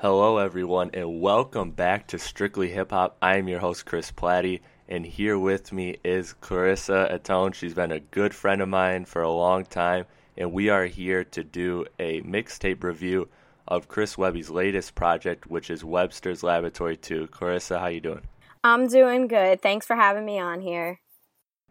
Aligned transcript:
Hello, 0.00 0.38
everyone, 0.38 0.92
and 0.94 1.20
welcome 1.20 1.72
back 1.72 2.06
to 2.06 2.20
Strictly 2.20 2.68
Hip 2.68 2.92
Hop. 2.92 3.16
I 3.20 3.38
am 3.38 3.48
your 3.48 3.58
host, 3.58 3.84
Chris 3.84 4.12
Platte, 4.12 4.60
and 4.88 5.04
here 5.04 5.36
with 5.36 5.72
me 5.72 5.96
is 6.04 6.34
Clarissa 6.34 7.08
Atone. 7.10 7.50
She's 7.50 7.74
been 7.74 7.90
a 7.90 7.98
good 7.98 8.32
friend 8.32 8.62
of 8.62 8.68
mine 8.68 9.06
for 9.06 9.22
a 9.22 9.32
long 9.32 9.64
time, 9.64 10.04
and 10.36 10.52
we 10.52 10.68
are 10.68 10.84
here 10.84 11.24
to 11.24 11.42
do 11.42 11.84
a 11.98 12.20
mixtape 12.20 12.84
review 12.84 13.28
of 13.66 13.88
Chris 13.88 14.16
Webby's 14.16 14.50
latest 14.50 14.94
project, 14.94 15.48
which 15.50 15.68
is 15.68 15.82
Webster's 15.82 16.44
Laboratory 16.44 16.96
2. 16.96 17.26
Clarissa, 17.26 17.80
how 17.80 17.88
you 17.88 18.00
doing? 18.00 18.22
I'm 18.62 18.86
doing 18.86 19.26
good. 19.26 19.60
Thanks 19.62 19.84
for 19.84 19.96
having 19.96 20.24
me 20.24 20.38
on 20.38 20.60
here. 20.60 21.00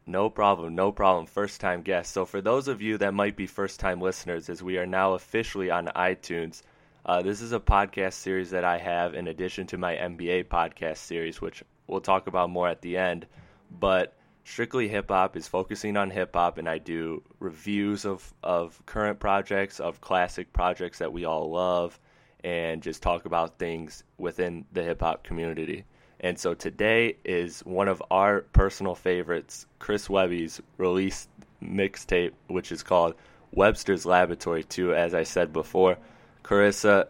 No 0.05 0.30
problem, 0.30 0.75
no 0.75 0.91
problem. 0.91 1.28
First 1.28 1.62
time 1.62 1.82
guest. 1.82 2.12
So, 2.12 2.25
for 2.25 2.41
those 2.41 2.68
of 2.68 2.82
you 2.82 2.98
that 2.98 3.14
might 3.14 3.38
be 3.38 3.48
first 3.48 3.80
time 3.80 4.02
listeners, 4.02 4.50
as 4.50 4.62
we 4.62 4.78
are 4.78 4.86
now 4.86 5.14
officially 5.14 5.71
on 5.71 5.88
iTunes, 5.96 6.62
uh, 7.08 7.21
this 7.21 7.42
is 7.42 7.54
a 7.54 7.60
podcast 7.60 8.14
series 8.14 8.50
that 8.50 8.66
I 8.66 8.78
have 8.78 9.14
in 9.14 9.29
addition 9.29 9.65
to 9.68 9.78
my 9.78 9.96
NBA 9.96 10.48
podcast 10.48 10.98
series, 10.98 11.39
which 11.39 11.64
we'll 11.88 12.02
talk 12.02 12.28
about 12.28 12.50
more 12.50 12.68
at 12.68 12.82
the 12.82 12.98
end. 12.98 13.25
But 13.71 14.14
Strictly 14.43 14.89
Hip 14.89 15.10
Hop 15.10 15.38
is 15.38 15.48
focusing 15.48 15.96
on 15.96 16.10
hip 16.10 16.36
hop, 16.36 16.57
and 16.57 16.68
I 16.68 16.79
do 16.79 17.24
reviews 17.39 18.06
of, 18.06 18.34
of 18.43 18.86
current 18.86 19.20
projects, 19.20 19.79
of 19.79 20.01
classic 20.01 20.51
projects 20.51 21.00
that 21.00 21.14
we 21.14 21.24
all 21.24 21.50
love, 21.50 21.98
and 22.43 22.84
just 22.84 23.01
talk 23.01 23.26
about 23.26 23.57
things 23.57 24.04
within 24.18 24.65
the 24.74 24.84
hip 24.84 25.00
hop 25.00 25.24
community. 25.24 25.86
And 26.20 26.37
so 26.37 26.56
today 26.56 27.15
is 27.24 27.62
one 27.62 27.87
of 27.87 28.04
our 28.12 28.42
personal 28.42 28.96
favorites, 28.96 29.65
Chris 29.79 30.10
Webby's 30.10 30.62
released 30.78 31.29
mixtape, 31.64 32.34
which 32.48 32.73
is 32.73 32.84
called 32.84 33.16
Webster's 33.53 34.06
Laboratory 34.06 34.66
2, 34.66 34.94
as 34.94 35.14
I 35.14 35.23
said 35.23 35.53
before. 35.53 35.98
Carissa, 36.47 37.08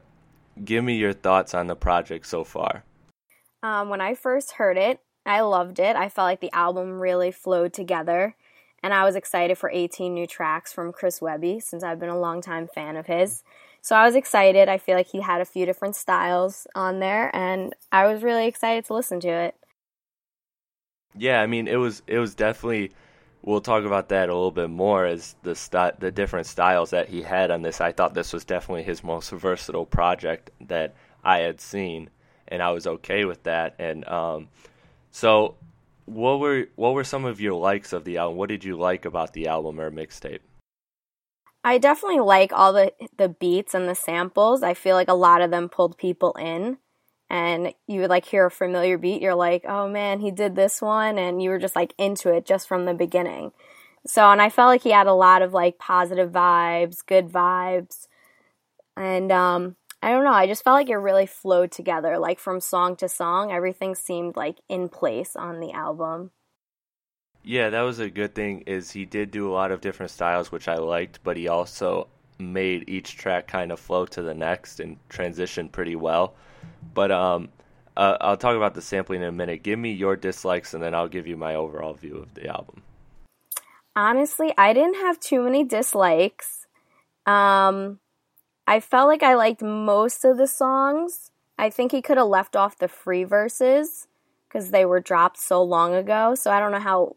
give 0.66 0.84
me 0.84 0.96
your 0.96 1.14
thoughts 1.14 1.54
on 1.54 1.68
the 1.68 1.76
project 1.76 2.26
so 2.26 2.44
far. 2.44 2.84
Um, 3.62 3.90
when 3.90 4.02
I 4.02 4.16
first 4.16 4.54
heard 4.54 4.78
it, 4.78 5.00
I 5.26 5.42
loved 5.42 5.80
it. 5.80 5.96
I 5.96 6.10
felt 6.10 6.26
like 6.26 6.40
the 6.40 6.54
album 6.54 7.00
really 7.00 7.32
flowed 7.32 7.72
together, 7.72 8.36
and 8.82 8.94
I 8.94 9.04
was 9.04 9.16
excited 9.16 9.58
for 9.58 9.70
18 9.70 10.14
new 10.14 10.26
tracks 10.26 10.74
from 10.74 10.92
Chris 10.92 11.22
Webby 11.22 11.60
since 11.60 11.84
I've 11.84 12.00
been 12.00 12.10
a 12.10 12.20
longtime 12.20 12.68
fan 12.68 12.96
of 12.96 13.06
his. 13.06 13.44
So 13.82 13.96
I 13.96 14.06
was 14.06 14.16
excited. 14.16 14.70
I 14.70 14.80
feel 14.80 14.96
like 14.96 15.10
he 15.10 15.22
had 15.22 15.40
a 15.40 15.46
few 15.46 15.66
different 15.66 15.96
styles 15.96 16.66
on 16.74 17.00
there, 17.00 17.30
and 17.36 17.76
I 17.92 18.08
was 18.12 18.24
really 18.24 18.48
excited 18.48 18.86
to 18.86 18.94
listen 18.94 19.20
to 19.20 19.30
it. 19.30 19.56
Yeah, 21.16 21.42
I 21.42 21.48
mean, 21.48 21.68
it 21.68 21.78
was 21.78 22.02
it 22.08 22.18
was 22.18 22.34
definitely 22.34 22.92
we'll 23.42 23.62
talk 23.62 23.84
about 23.86 24.10
that 24.10 24.30
a 24.30 24.34
little 24.34 24.52
bit 24.52 24.70
more 24.70 25.06
as 25.06 25.36
the 25.44 25.56
st- 25.56 26.00
the 26.00 26.12
different 26.12 26.48
styles 26.48 26.90
that 26.92 27.10
he 27.10 27.22
had 27.22 27.52
on 27.52 27.62
this. 27.62 27.82
I 27.82 27.92
thought 27.92 28.14
this 28.14 28.34
was 28.34 28.46
definitely 28.46 28.84
his 28.84 29.04
most 29.04 29.32
versatile 29.32 29.86
project 29.86 30.52
that 30.68 30.96
I 31.24 31.40
had 31.40 31.62
seen, 31.62 32.10
and 32.48 32.62
I 32.62 32.72
was 32.72 32.88
okay 32.88 33.26
with 33.26 33.44
that. 33.44 33.76
And 33.80 34.08
um, 34.08 34.50
so, 35.12 35.56
what 36.06 36.40
were 36.40 36.68
what 36.76 36.94
were 36.94 37.04
some 37.04 37.26
of 37.26 37.40
your 37.42 37.54
likes 37.54 37.94
of 37.94 38.04
the 38.04 38.18
album? 38.18 38.38
What 38.38 38.50
did 38.50 38.64
you 38.64 38.78
like 38.78 39.06
about 39.06 39.34
the 39.34 39.48
album 39.48 39.80
or 39.80 39.92
mixtape? 39.92 40.40
I 41.64 41.80
definitely 41.80 42.22
like 42.22 42.52
all 42.54 42.74
the 42.74 42.94
the 43.18 43.30
beats 43.30 43.74
and 43.74 43.88
the 43.90 43.96
samples. 43.96 44.64
I 44.64 44.74
feel 44.74 44.96
like 44.96 45.10
a 45.10 45.14
lot 45.14 45.42
of 45.42 45.52
them 45.52 45.70
pulled 45.70 45.98
people 45.98 46.34
in 46.34 46.78
and 47.30 47.74
you 47.88 48.02
would 48.02 48.10
like 48.10 48.26
hear 48.26 48.46
a 48.46 48.52
familiar 48.52 48.98
beat, 48.98 49.22
you're 49.22 49.36
like, 49.36 49.66
oh 49.68 49.88
man, 49.88 50.20
he 50.20 50.32
did 50.32 50.56
this 50.56 50.82
one, 50.82 51.18
and 51.18 51.42
you 51.42 51.50
were 51.50 51.60
just 51.60 51.76
like 51.76 51.94
into 51.98 52.34
it 52.34 52.46
just 52.46 52.68
from 52.68 52.86
the 52.86 52.94
beginning. 52.94 53.52
So, 54.06 54.30
and 54.30 54.42
I 54.42 54.50
felt 54.50 54.70
like 54.70 54.84
he 54.84 54.92
had 54.92 55.08
a 55.08 55.14
lot 55.14 55.42
of 55.42 55.54
like 55.54 55.78
positive 55.78 56.32
vibes, 56.32 57.06
good 57.06 57.28
vibes, 57.28 58.08
and 58.96 59.32
um, 59.32 59.76
I 60.02 60.12
don't 60.12 60.24
know, 60.24 60.32
I 60.32 60.48
just 60.48 60.64
felt 60.64 60.76
like 60.76 60.90
it 60.90 60.96
really 60.96 61.26
flowed 61.26 61.72
together, 61.72 62.18
like 62.18 62.40
from 62.40 62.60
song 62.62 62.96
to 62.98 63.10
song, 63.10 63.52
everything 63.52 63.96
seemed 63.96 64.36
like 64.36 64.60
in 64.70 64.90
place 64.90 65.36
on 65.36 65.60
the 65.60 65.72
album. 65.72 66.32
Yeah, 67.44 67.70
that 67.70 67.82
was 67.82 68.00
a 68.00 68.10
good 68.10 68.36
thing. 68.36 68.64
Is 68.68 68.92
he 68.92 69.06
did 69.06 69.32
do 69.32 69.50
a 69.50 69.54
lot 69.54 69.72
of 69.72 69.82
different 69.82 70.12
styles, 70.12 70.52
which 70.52 70.68
I 70.68 70.76
liked, 70.76 71.20
but 71.24 71.38
he 71.38 71.48
also 71.48 72.08
made 72.40 72.90
each 72.90 73.18
track 73.18 73.48
kind 73.48 73.72
of 73.72 73.80
flow 73.80 74.06
to 74.06 74.22
the 74.22 74.34
next 74.34 74.80
and 74.80 74.98
transition 75.10 75.70
pretty 75.70 75.96
well. 75.96 76.36
But 76.94 77.12
um, 77.12 77.50
uh, 77.96 78.18
I'll 78.22 78.38
talk 78.38 78.56
about 78.56 78.74
the 78.74 78.82
sampling 78.82 79.22
in 79.22 79.28
a 79.28 79.32
minute. 79.32 79.64
Give 79.64 79.78
me 79.78 79.92
your 79.92 80.16
dislikes, 80.16 80.74
and 80.74 80.84
then 80.84 80.94
I'll 80.94 81.08
give 81.08 81.28
you 81.28 81.38
my 81.38 81.56
overall 81.56 81.94
view 81.94 82.18
of 82.18 82.34
the 82.34 82.48
album. 82.48 82.84
Honestly, 83.96 84.54
I 84.58 84.74
didn't 84.74 84.96
have 84.96 85.20
too 85.20 85.42
many 85.42 85.64
dislikes. 85.64 86.68
Um, 87.26 88.00
I 88.68 88.80
felt 88.80 89.08
like 89.08 89.24
I 89.24 89.34
liked 89.34 89.62
most 89.62 90.24
of 90.24 90.38
the 90.38 90.48
songs. 90.48 91.32
I 91.58 91.70
think 91.70 91.92
he 91.92 92.02
could 92.02 92.18
have 92.18 92.28
left 92.28 92.56
off 92.56 92.78
the 92.78 92.88
free 92.88 93.24
verses 93.24 94.08
because 94.48 94.70
they 94.70 94.86
were 94.86 95.00
dropped 95.00 95.40
so 95.40 95.64
long 95.64 95.96
ago. 95.96 96.36
So 96.36 96.52
I 96.52 96.60
don't 96.60 96.72
know 96.72 96.80
how 96.80 97.16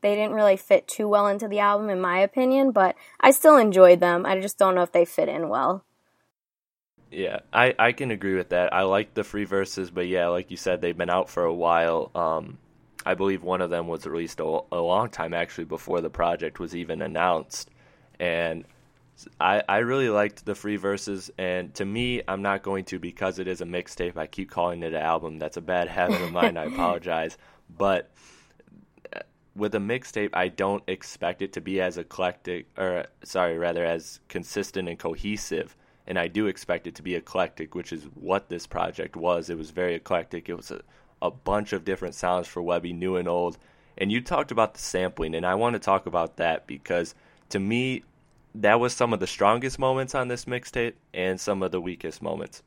they 0.00 0.14
didn't 0.14 0.34
really 0.34 0.56
fit 0.56 0.86
too 0.86 1.08
well 1.08 1.26
into 1.26 1.48
the 1.48 1.58
album, 1.58 1.90
in 1.90 2.00
my 2.00 2.20
opinion, 2.20 2.70
but 2.70 2.94
I 3.20 3.32
still 3.32 3.56
enjoyed 3.56 4.00
them. 4.00 4.24
I 4.24 4.40
just 4.40 4.58
don't 4.58 4.74
know 4.74 4.82
if 4.82 4.92
they 4.92 5.04
fit 5.04 5.28
in 5.28 5.48
well. 5.48 5.84
Yeah, 7.10 7.40
I, 7.52 7.74
I 7.78 7.92
can 7.92 8.10
agree 8.12 8.36
with 8.36 8.50
that. 8.50 8.72
I 8.72 8.82
like 8.82 9.14
the 9.14 9.24
free 9.24 9.44
verses, 9.44 9.90
but 9.90 10.06
yeah, 10.06 10.28
like 10.28 10.50
you 10.50 10.56
said, 10.56 10.80
they've 10.80 10.96
been 10.96 11.10
out 11.10 11.28
for 11.28 11.44
a 11.44 11.54
while. 11.54 12.10
Um, 12.14 12.58
I 13.04 13.14
believe 13.14 13.42
one 13.42 13.60
of 13.60 13.70
them 13.70 13.88
was 13.88 14.06
released 14.06 14.38
a, 14.40 14.44
a 14.44 14.80
long 14.80 15.10
time 15.10 15.34
actually 15.34 15.64
before 15.64 16.00
the 16.00 16.10
project 16.10 16.60
was 16.60 16.76
even 16.76 17.02
announced, 17.02 17.68
and 18.20 18.64
I 19.40 19.62
I 19.68 19.78
really 19.78 20.08
liked 20.08 20.44
the 20.44 20.54
free 20.54 20.76
verses. 20.76 21.30
And 21.36 21.74
to 21.74 21.84
me, 21.84 22.22
I'm 22.28 22.42
not 22.42 22.62
going 22.62 22.84
to 22.86 23.00
because 23.00 23.40
it 23.40 23.48
is 23.48 23.60
a 23.60 23.64
mixtape. 23.66 24.16
I 24.16 24.26
keep 24.26 24.50
calling 24.50 24.82
it 24.82 24.94
an 24.94 25.02
album. 25.02 25.38
That's 25.38 25.56
a 25.56 25.62
bad 25.62 25.88
habit 25.88 26.20
of 26.20 26.30
mine. 26.30 26.56
I 26.56 26.64
apologize, 26.72 27.38
but 27.76 28.12
uh, 29.16 29.20
with 29.56 29.74
a 29.74 29.78
mixtape, 29.78 30.30
I 30.32 30.46
don't 30.48 30.84
expect 30.86 31.42
it 31.42 31.54
to 31.54 31.60
be 31.60 31.80
as 31.80 31.98
eclectic, 31.98 32.68
or 32.78 33.06
sorry, 33.24 33.58
rather 33.58 33.84
as 33.84 34.20
consistent 34.28 34.88
and 34.88 34.98
cohesive 34.98 35.74
and 36.06 36.18
I 36.18 36.28
do 36.28 36.46
expect 36.46 36.86
it 36.86 36.94
to 36.96 37.02
be 37.02 37.14
eclectic, 37.14 37.74
which 37.74 37.92
is 37.92 38.04
what 38.14 38.48
this 38.48 38.66
project 38.66 39.16
was. 39.16 39.50
It 39.50 39.58
was 39.58 39.70
very 39.70 39.94
eclectic. 39.94 40.48
It 40.48 40.54
was 40.54 40.70
a, 40.70 40.80
a 41.22 41.30
bunch 41.30 41.72
of 41.72 41.84
different 41.84 42.14
sounds 42.14 42.48
for 42.48 42.62
Webby, 42.62 42.92
new 42.92 43.16
and 43.16 43.28
old. 43.28 43.58
And 43.98 44.10
you 44.10 44.20
talked 44.20 44.50
about 44.50 44.74
the 44.74 44.80
sampling, 44.80 45.34
and 45.34 45.44
I 45.44 45.54
want 45.54 45.74
to 45.74 45.78
talk 45.78 46.06
about 46.06 46.36
that 46.36 46.66
because 46.66 47.14
to 47.50 47.60
me, 47.60 48.02
that 48.54 48.80
was 48.80 48.92
some 48.92 49.12
of 49.12 49.20
the 49.20 49.26
strongest 49.26 49.78
moments 49.78 50.14
on 50.14 50.28
this 50.28 50.46
mixtape 50.46 50.94
and 51.14 51.40
some 51.40 51.62
of 51.62 51.70
the 51.70 51.80
weakest 51.80 52.22
moments. 52.22 52.62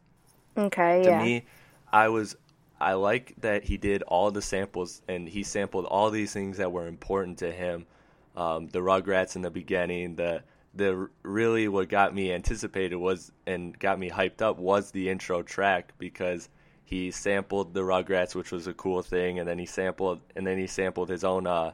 Okay, 0.57 1.01
to 1.03 1.09
yeah. 1.09 1.23
me, 1.23 1.45
I 1.91 2.09
was 2.09 2.35
I 2.79 2.93
like 2.93 3.33
that 3.39 3.63
he 3.63 3.77
did 3.77 4.03
all 4.03 4.31
the 4.31 4.41
samples 4.41 5.01
and 5.07 5.27
he 5.27 5.43
sampled 5.43 5.85
all 5.85 6.11
these 6.11 6.33
things 6.33 6.57
that 6.57 6.71
were 6.71 6.87
important 6.87 7.37
to 7.39 7.51
him. 7.51 7.85
Um, 8.35 8.67
the 8.67 8.79
Rugrats 8.79 9.35
in 9.35 9.41
the 9.41 9.51
beginning, 9.51 10.15
the 10.15 10.43
the 10.73 11.09
really 11.21 11.67
what 11.67 11.89
got 11.89 12.15
me 12.15 12.31
anticipated 12.31 12.95
was 12.95 13.31
and 13.45 13.77
got 13.77 13.99
me 13.99 14.09
hyped 14.09 14.41
up 14.41 14.57
was 14.57 14.91
the 14.91 15.09
intro 15.09 15.43
track 15.43 15.93
because 15.97 16.49
he 16.83 17.11
sampled 17.11 17.73
the 17.73 17.81
Rugrats, 17.81 18.35
which 18.35 18.51
was 18.51 18.67
a 18.67 18.73
cool 18.73 19.01
thing, 19.01 19.39
and 19.39 19.47
then 19.47 19.59
he 19.59 19.65
sampled 19.65 20.21
and 20.35 20.45
then 20.45 20.57
he 20.57 20.67
sampled 20.67 21.09
his 21.09 21.23
own 21.23 21.47
uh, 21.47 21.73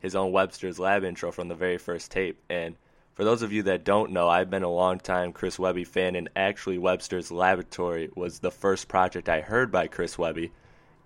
his 0.00 0.16
own 0.16 0.32
Webster's 0.32 0.78
Lab 0.78 1.04
intro 1.04 1.30
from 1.30 1.48
the 1.48 1.54
very 1.54 1.78
first 1.78 2.10
tape. 2.10 2.42
And 2.48 2.76
for 3.14 3.24
those 3.24 3.42
of 3.42 3.52
you 3.52 3.62
that 3.64 3.84
don't 3.84 4.12
know, 4.12 4.28
I've 4.28 4.50
been 4.50 4.62
a 4.62 4.70
long 4.70 4.98
time 4.98 5.32
Chris 5.32 5.58
Webby 5.58 5.84
fan, 5.84 6.16
and 6.16 6.28
actually 6.34 6.78
Webster's 6.78 7.30
Laboratory 7.30 8.10
was 8.16 8.38
the 8.38 8.50
first 8.50 8.88
project 8.88 9.28
I 9.28 9.40
heard 9.40 9.70
by 9.70 9.86
Chris 9.86 10.18
Webby, 10.18 10.52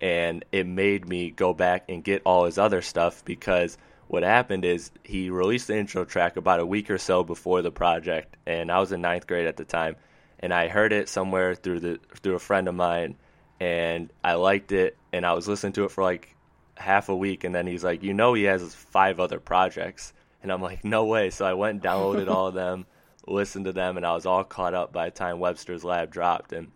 and 0.01 0.43
it 0.51 0.65
made 0.65 1.07
me 1.07 1.29
go 1.29 1.53
back 1.53 1.85
and 1.89 2.03
get 2.03 2.21
all 2.25 2.45
his 2.45 2.57
other 2.57 2.81
stuff 2.81 3.23
because 3.25 3.77
what 4.07 4.23
happened 4.23 4.65
is 4.65 4.91
he 5.03 5.29
released 5.29 5.67
the 5.67 5.77
intro 5.77 6.05
track 6.05 6.37
about 6.37 6.59
a 6.59 6.65
week 6.65 6.89
or 6.89 6.97
so 6.97 7.23
before 7.23 7.61
the 7.61 7.71
project, 7.71 8.37
and 8.45 8.71
I 8.71 8.79
was 8.79 8.91
in 8.91 9.01
ninth 9.01 9.27
grade 9.27 9.47
at 9.47 9.57
the 9.57 9.65
time, 9.65 9.95
and 10.39 10.53
I 10.53 10.67
heard 10.67 10.93
it 10.93 11.09
somewhere 11.09 11.55
through 11.55 11.79
the 11.79 11.99
through 12.21 12.35
a 12.35 12.39
friend 12.39 12.67
of 12.67 12.75
mine, 12.75 13.15
and 13.59 14.11
I 14.23 14.33
liked 14.35 14.71
it, 14.71 14.97
and 15.11 15.25
I 15.25 15.33
was 15.33 15.47
listening 15.47 15.73
to 15.73 15.85
it 15.85 15.91
for 15.91 16.03
like 16.03 16.35
half 16.77 17.09
a 17.09 17.15
week, 17.15 17.43
and 17.43 17.55
then 17.55 17.67
he's 17.67 17.83
like, 17.83 18.03
you 18.03 18.13
know, 18.13 18.33
he 18.33 18.43
has 18.43 18.75
five 18.75 19.19
other 19.19 19.39
projects, 19.39 20.13
and 20.43 20.51
I'm 20.51 20.61
like, 20.61 20.83
no 20.85 21.05
way. 21.05 21.29
So 21.29 21.45
I 21.45 21.53
went 21.53 21.75
and 21.75 21.81
downloaded 21.81 22.29
all 22.29 22.47
of 22.47 22.53
them, 22.53 22.85
listened 23.27 23.65
to 23.65 23.73
them, 23.73 23.97
and 23.97 24.05
I 24.05 24.13
was 24.13 24.25
all 24.25 24.43
caught 24.43 24.73
up 24.73 24.93
by 24.93 25.05
the 25.05 25.15
time 25.15 25.39
Webster's 25.39 25.83
Lab 25.83 26.11
dropped, 26.11 26.53
and 26.53 26.71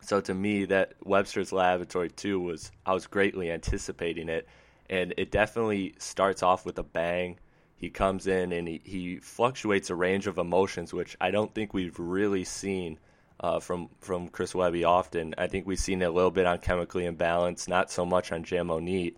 so 0.00 0.20
to 0.22 0.32
me, 0.32 0.64
that 0.66 0.94
Webster's 1.04 1.52
Laboratory 1.52 2.08
2 2.08 2.40
was 2.40 2.72
I 2.86 2.94
was 2.94 3.06
greatly 3.06 3.50
anticipating 3.50 4.30
it 4.30 4.48
and 4.88 5.14
it 5.16 5.30
definitely 5.30 5.94
starts 5.98 6.42
off 6.42 6.64
with 6.64 6.78
a 6.78 6.82
bang. 6.82 7.38
He 7.76 7.90
comes 7.90 8.26
in 8.26 8.52
and 8.52 8.66
he, 8.66 8.80
he 8.84 9.16
fluctuates 9.18 9.90
a 9.90 9.94
range 9.94 10.26
of 10.26 10.38
emotions, 10.38 10.92
which 10.92 11.16
I 11.20 11.30
don't 11.30 11.54
think 11.54 11.72
we've 11.72 11.98
really 11.98 12.44
seen 12.44 12.98
uh, 13.40 13.60
from 13.60 13.88
from 14.00 14.28
Chris 14.28 14.54
Webby 14.54 14.84
often. 14.84 15.34
I 15.38 15.46
think 15.46 15.66
we've 15.66 15.78
seen 15.78 16.02
it 16.02 16.06
a 16.06 16.10
little 16.10 16.30
bit 16.30 16.46
on 16.46 16.58
Chemically 16.58 17.04
Imbalanced, 17.04 17.68
not 17.68 17.90
so 17.90 18.04
much 18.04 18.32
on 18.32 18.44
Jamo 18.44 18.82
Neat, 18.82 19.16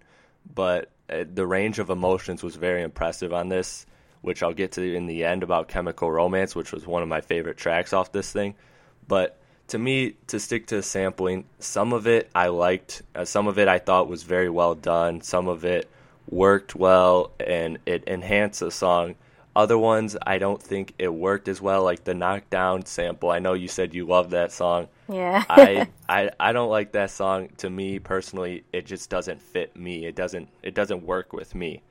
but 0.55 0.90
uh, 1.08 1.25
the 1.32 1.46
range 1.46 1.78
of 1.78 1.90
emotions 1.90 2.43
was 2.43 2.56
very 2.56 2.82
impressive 2.82 3.32
on 3.32 3.49
this, 3.49 3.87
which 4.20 4.43
I'll 4.43 4.52
get 4.52 4.73
to 4.73 4.94
in 4.94 5.06
the 5.06 5.25
end 5.25 5.43
about 5.43 5.69
Chemical 5.69 6.11
Romance, 6.11 6.55
which 6.55 6.73
was 6.73 6.87
one 6.87 7.02
of 7.02 7.08
my 7.08 7.23
favorite 7.23 7.56
tracks 7.56 7.93
off 7.93 8.12
this 8.12 8.31
thing. 8.31 8.55
But 9.08 9.39
to 9.70 9.78
me, 9.78 10.17
to 10.28 10.38
stick 10.38 10.67
to 10.69 10.82
sampling, 10.82 11.44
some 11.58 11.93
of 11.93 12.06
it 12.06 12.31
I 12.34 12.49
liked, 12.49 13.02
uh, 13.14 13.25
some 13.25 13.46
of 13.46 13.58
it 13.58 13.69
I 13.69 13.78
thought 13.78 14.08
was 14.08 14.22
very 14.22 14.50
well 14.50 14.75
done, 14.75 15.20
some 15.20 15.49
of 15.49 15.64
it 15.64 15.88
worked 16.28 16.75
well 16.75 17.32
and 17.40 17.78
it 17.87 18.05
enhanced 18.05 18.61
the 18.61 18.70
song. 18.70 19.17
Other 19.55 19.76
ones, 19.76 20.17
I 20.25 20.38
don't 20.38 20.62
think 20.62 20.94
it 20.99 21.12
worked 21.12 21.49
as 21.49 21.61
well, 21.61 21.82
like 21.82 22.05
the 22.05 22.14
knockdown 22.14 22.87
sample. 22.87 23.31
I 23.31 23.40
know 23.40 23.55
you 23.55 23.67
said 23.67 23.94
you 23.94 24.06
love 24.06 24.31
that 24.31 24.52
song. 24.52 24.88
Yeah. 25.08 25.43
I, 25.50 25.88
I 26.08 26.31
I 26.38 26.52
don't 26.52 26.70
like 26.70 26.93
that 26.93 27.11
song. 27.11 27.49
To 27.58 27.69
me 27.69 27.99
personally, 27.99 28.62
it 28.73 28.87
just 28.87 29.11
doesn't 29.11 29.43
fit 29.43 29.76
me. 29.76 30.06
It 30.06 30.14
doesn't 30.14 30.49
it 30.62 30.75
doesn't 30.75 31.05
work 31.05 31.32
with 31.32 31.55
me. 31.56 31.82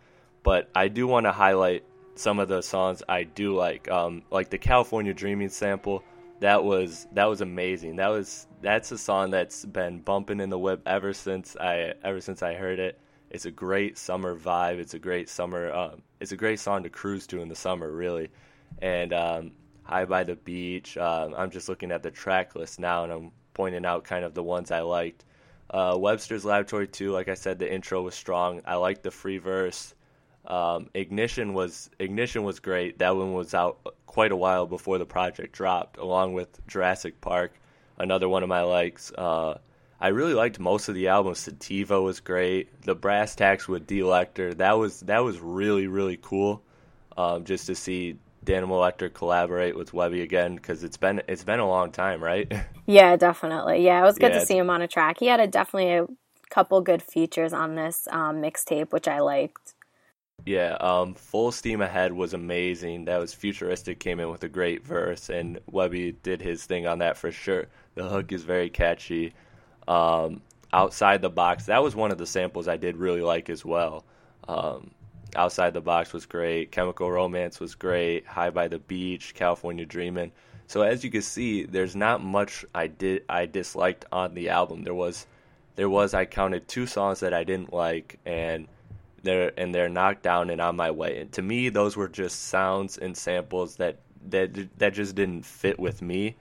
But 0.42 0.70
I 0.74 0.88
do 0.88 1.06
want 1.06 1.26
to 1.26 1.34
highlight 1.34 1.84
some 2.16 2.40
of 2.40 2.48
the 2.48 2.62
songs 2.62 3.04
I 3.10 3.24
do 3.24 3.56
like, 3.56 3.90
um, 3.92 4.24
like 4.32 4.50
the 4.50 4.58
California 4.58 5.14
Dreaming 5.14 5.50
sample. 5.50 6.02
That 6.40 6.64
was 6.64 7.08
that 7.14 7.26
was 7.26 7.42
amazing. 7.42 7.98
That 7.98 8.08
was 8.08 8.48
that's 8.62 8.92
a 8.92 8.98
song 8.98 9.32
that's 9.32 9.66
been 9.66 10.00
bumping 10.00 10.40
in 10.40 10.50
the 10.50 10.58
whip 10.58 10.82
ever 10.86 11.14
since 11.14 11.58
I 11.58 11.94
ever 12.04 12.22
since 12.22 12.42
I 12.42 12.54
heard 12.54 12.80
it. 12.80 13.00
It's 13.30 13.46
a 13.46 13.52
great 13.52 13.98
summer 13.98 14.38
vibe. 14.38 14.80
It's 14.80 14.94
a 14.94 15.00
great 15.00 15.30
summer. 15.30 15.72
Um, 15.72 16.02
it's 16.20 16.32
a 16.32 16.38
great 16.38 16.60
song 16.60 16.84
to 16.84 16.90
cruise 16.90 17.28
to 17.28 17.42
in 17.42 17.50
the 17.50 17.56
summer, 17.56 17.92
really. 17.92 18.30
And 18.82 19.14
um, 19.14 19.52
High 19.84 20.06
by 20.06 20.24
the 20.24 20.36
Beach. 20.36 20.98
Uh, 20.98 21.30
I'm 21.36 21.52
just 21.52 21.70
looking 21.70 21.92
at 21.92 22.04
the 22.04 22.12
track 22.12 22.56
list 22.56 22.80
now, 22.80 23.04
and 23.04 23.12
I'm 23.12 23.32
pointing 23.54 23.86
out 23.86 24.04
kind 24.04 24.24
of 24.24 24.34
the 24.34 24.44
ones 24.44 24.72
I 24.72 24.82
liked. 24.82 25.26
Uh, 25.70 25.96
Webster's 26.00 26.46
Laboratory 26.46 26.88
2, 26.88 27.12
like 27.12 27.28
I 27.28 27.36
said, 27.36 27.60
the 27.60 27.72
intro 27.72 28.02
was 28.02 28.16
strong. 28.16 28.62
I 28.66 28.76
liked 28.76 29.04
the 29.04 29.12
free 29.12 29.38
verse. 29.38 29.94
Um, 30.50 30.90
Ignition 30.94 31.54
was 31.54 31.90
Ignition 32.00 32.44
was 32.44 32.60
great. 32.60 33.00
That 33.00 33.16
one 33.16 33.34
was 33.34 33.54
out 33.54 33.78
quite 34.08 34.32
a 34.32 34.36
while 34.36 34.66
before 34.66 34.98
the 34.98 35.06
project 35.06 35.54
dropped, 35.54 35.98
along 35.98 36.34
with 36.34 36.66
Jurassic 36.68 37.22
Park, 37.22 37.54
another 37.98 38.28
one 38.28 38.42
of 38.44 38.50
my 38.50 38.62
likes. 38.62 39.12
Uh, 39.18 39.60
I 40.02 40.08
really 40.08 40.34
liked 40.34 40.60
most 40.60 40.88
of 40.90 40.96
the 40.96 41.10
album. 41.10 41.36
Sativa 41.36 42.02
was 42.02 42.20
great. 42.20 42.82
The 42.84 42.96
Brass 42.96 43.36
Tacks 43.36 43.68
with 43.68 43.86
D. 43.86 44.00
Lecter, 44.00 44.56
that 44.58 44.78
was 44.78 45.02
that 45.02 45.20
was 45.20 45.40
really 45.40 45.88
really 45.88 46.18
cool. 46.22 46.64
Um, 47.18 47.44
just 47.44 47.68
to 47.68 47.76
see 47.76 48.18
Danica 48.46 48.70
Lecter 48.70 49.14
collaborate 49.14 49.76
with 49.76 49.94
Webby 49.94 50.22
again 50.22 50.56
because 50.56 50.84
it's 50.86 50.96
been 50.98 51.22
it's 51.28 51.44
been 51.44 51.60
a 51.60 51.68
long 51.68 51.92
time, 51.92 52.24
right? 52.24 52.52
Yeah, 52.88 53.18
definitely. 53.18 53.86
Yeah, 53.86 54.00
it 54.02 54.04
was 54.04 54.18
good 54.18 54.32
Yeah. 54.32 54.40
to 54.40 54.46
see 54.46 54.58
him 54.58 54.72
on 54.72 54.82
a 54.82 54.88
track. 54.88 55.20
He 55.20 55.28
had 55.28 55.40
a 55.40 55.46
definitely 55.46 55.92
a 55.94 56.08
couple 56.50 56.82
good 56.82 57.04
features 57.04 57.54
on 57.54 57.76
this 57.76 58.08
um, 58.10 58.38
mixtape, 58.38 58.92
which 58.92 59.08
I 59.08 59.20
liked. 59.20 59.76
Yeah, 60.46 60.78
um, 60.80 61.14
Full 61.14 61.52
Steam 61.52 61.82
Ahead 61.82 62.14
was 62.14 62.34
amazing. 62.34 63.06
That 63.06 63.20
was 63.20 63.34
futuristic, 63.34 64.00
came 64.00 64.20
in 64.20 64.30
with 64.30 64.44
a 64.44 64.50
great 64.50 64.86
verse, 64.86 65.30
and 65.30 65.60
Webby 65.70 66.14
did 66.24 66.42
his 66.42 66.66
thing 66.66 66.88
on 66.88 67.00
that 67.00 67.18
for 67.18 67.32
sure. 67.32 67.68
The 67.96 68.08
hook 68.08 68.32
is 68.32 68.44
very 68.44 68.70
catchy. 68.70 69.34
Um, 69.88 70.42
Outside 70.72 71.22
the 71.22 71.30
Box, 71.30 71.66
that 71.66 71.84
was 71.84 71.96
one 71.96 72.12
of 72.12 72.18
the 72.18 72.26
samples 72.26 72.68
I 72.68 72.78
did 72.78 72.98
really 72.98 73.22
like 73.22 73.50
as 73.50 73.66
well. 73.66 74.06
Um, 74.48 74.92
Outside 75.36 75.74
the 75.74 75.82
Box 75.82 76.14
was 76.14 76.26
great. 76.26 76.72
Chemical 76.72 77.12
Romance 77.12 77.60
was 77.60 77.76
great. 77.76 78.26
High 78.26 78.50
by 78.50 78.68
the 78.68 78.80
Beach, 78.80 79.34
California 79.36 79.86
Dreamin'. 79.86 80.32
So 80.68 80.84
as 80.84 81.04
you 81.04 81.10
can 81.10 81.24
see, 81.24 81.64
there's 81.64 81.96
not 81.96 82.24
much 82.24 82.64
I 82.76 82.88
did 82.88 83.24
I 83.28 83.48
disliked 83.48 84.06
on 84.12 84.36
the 84.36 84.50
album. 84.50 84.84
There 84.84 84.94
was 84.94 85.26
there 85.76 85.90
was 85.90 86.14
I 86.14 86.26
counted 86.26 86.68
two 86.68 86.86
songs 86.86 87.20
that 87.22 87.34
I 87.34 87.44
didn't 87.44 87.74
like 87.74 88.20
and 88.26 88.68
they're 89.24 89.52
and 89.58 89.74
they're 89.74 89.90
knocked 89.90 90.24
down 90.24 90.50
and 90.50 90.62
on 90.62 90.76
my 90.76 90.92
way. 90.92 91.22
And 91.22 91.32
to 91.34 91.42
me, 91.42 91.70
those 91.70 91.96
were 91.96 92.08
just 92.08 92.48
sounds 92.48 92.98
and 92.98 93.16
samples 93.16 93.76
that 93.78 93.98
that 94.30 94.78
that 94.78 94.94
just 94.94 95.16
didn't 95.16 95.46
fit 95.46 95.80
with 95.80 96.02
me. 96.02 96.36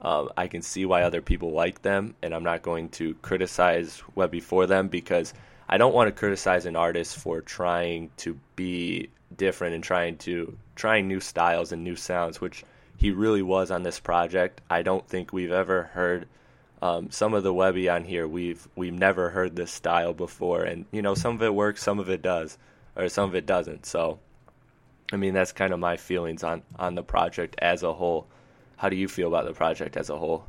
Um, 0.00 0.30
I 0.36 0.48
can 0.48 0.62
see 0.62 0.84
why 0.84 1.02
other 1.02 1.22
people 1.22 1.52
like 1.52 1.82
them, 1.82 2.16
and 2.22 2.34
I'm 2.34 2.42
not 2.42 2.62
going 2.62 2.88
to 2.90 3.14
criticize 3.16 4.02
Webby 4.16 4.40
for 4.40 4.66
them 4.66 4.88
because 4.88 5.32
I 5.68 5.78
don't 5.78 5.94
want 5.94 6.08
to 6.08 6.12
criticize 6.12 6.66
an 6.66 6.76
artist 6.76 7.16
for 7.16 7.40
trying 7.40 8.10
to 8.18 8.38
be 8.56 9.10
different 9.36 9.74
and 9.74 9.84
trying 9.84 10.18
to 10.18 10.56
trying 10.74 11.08
new 11.08 11.20
styles 11.20 11.72
and 11.72 11.84
new 11.84 11.96
sounds, 11.96 12.40
which 12.40 12.64
he 12.96 13.10
really 13.10 13.42
was 13.42 13.70
on 13.70 13.82
this 13.82 14.00
project. 14.00 14.60
I 14.68 14.82
don't 14.82 15.06
think 15.08 15.32
we've 15.32 15.52
ever 15.52 15.84
heard 15.84 16.28
um, 16.82 17.12
some 17.12 17.32
of 17.32 17.44
the 17.44 17.54
Webby 17.54 17.88
on 17.88 18.04
here. 18.04 18.26
We've 18.26 18.68
we've 18.74 18.92
never 18.92 19.30
heard 19.30 19.54
this 19.54 19.70
style 19.70 20.12
before, 20.12 20.64
and 20.64 20.84
you 20.90 21.00
know 21.00 21.14
some 21.14 21.36
of 21.36 21.42
it 21.42 21.54
works, 21.54 21.82
some 21.82 22.00
of 22.00 22.10
it 22.10 22.20
does, 22.20 22.58
or 22.96 23.08
some 23.08 23.30
of 23.30 23.36
it 23.36 23.46
doesn't. 23.46 23.86
So, 23.86 24.18
I 25.12 25.16
mean 25.16 25.32
that's 25.32 25.52
kind 25.52 25.72
of 25.72 25.78
my 25.78 25.96
feelings 25.96 26.42
on 26.42 26.62
on 26.78 26.96
the 26.96 27.04
project 27.04 27.54
as 27.62 27.84
a 27.84 27.92
whole. 27.92 28.26
How 28.76 28.88
do 28.88 28.96
you 28.96 29.06
feel 29.06 29.28
about 29.28 29.46
the 29.46 29.54
project 29.54 29.96
as 29.96 30.10
a 30.10 30.18
whole? 30.18 30.44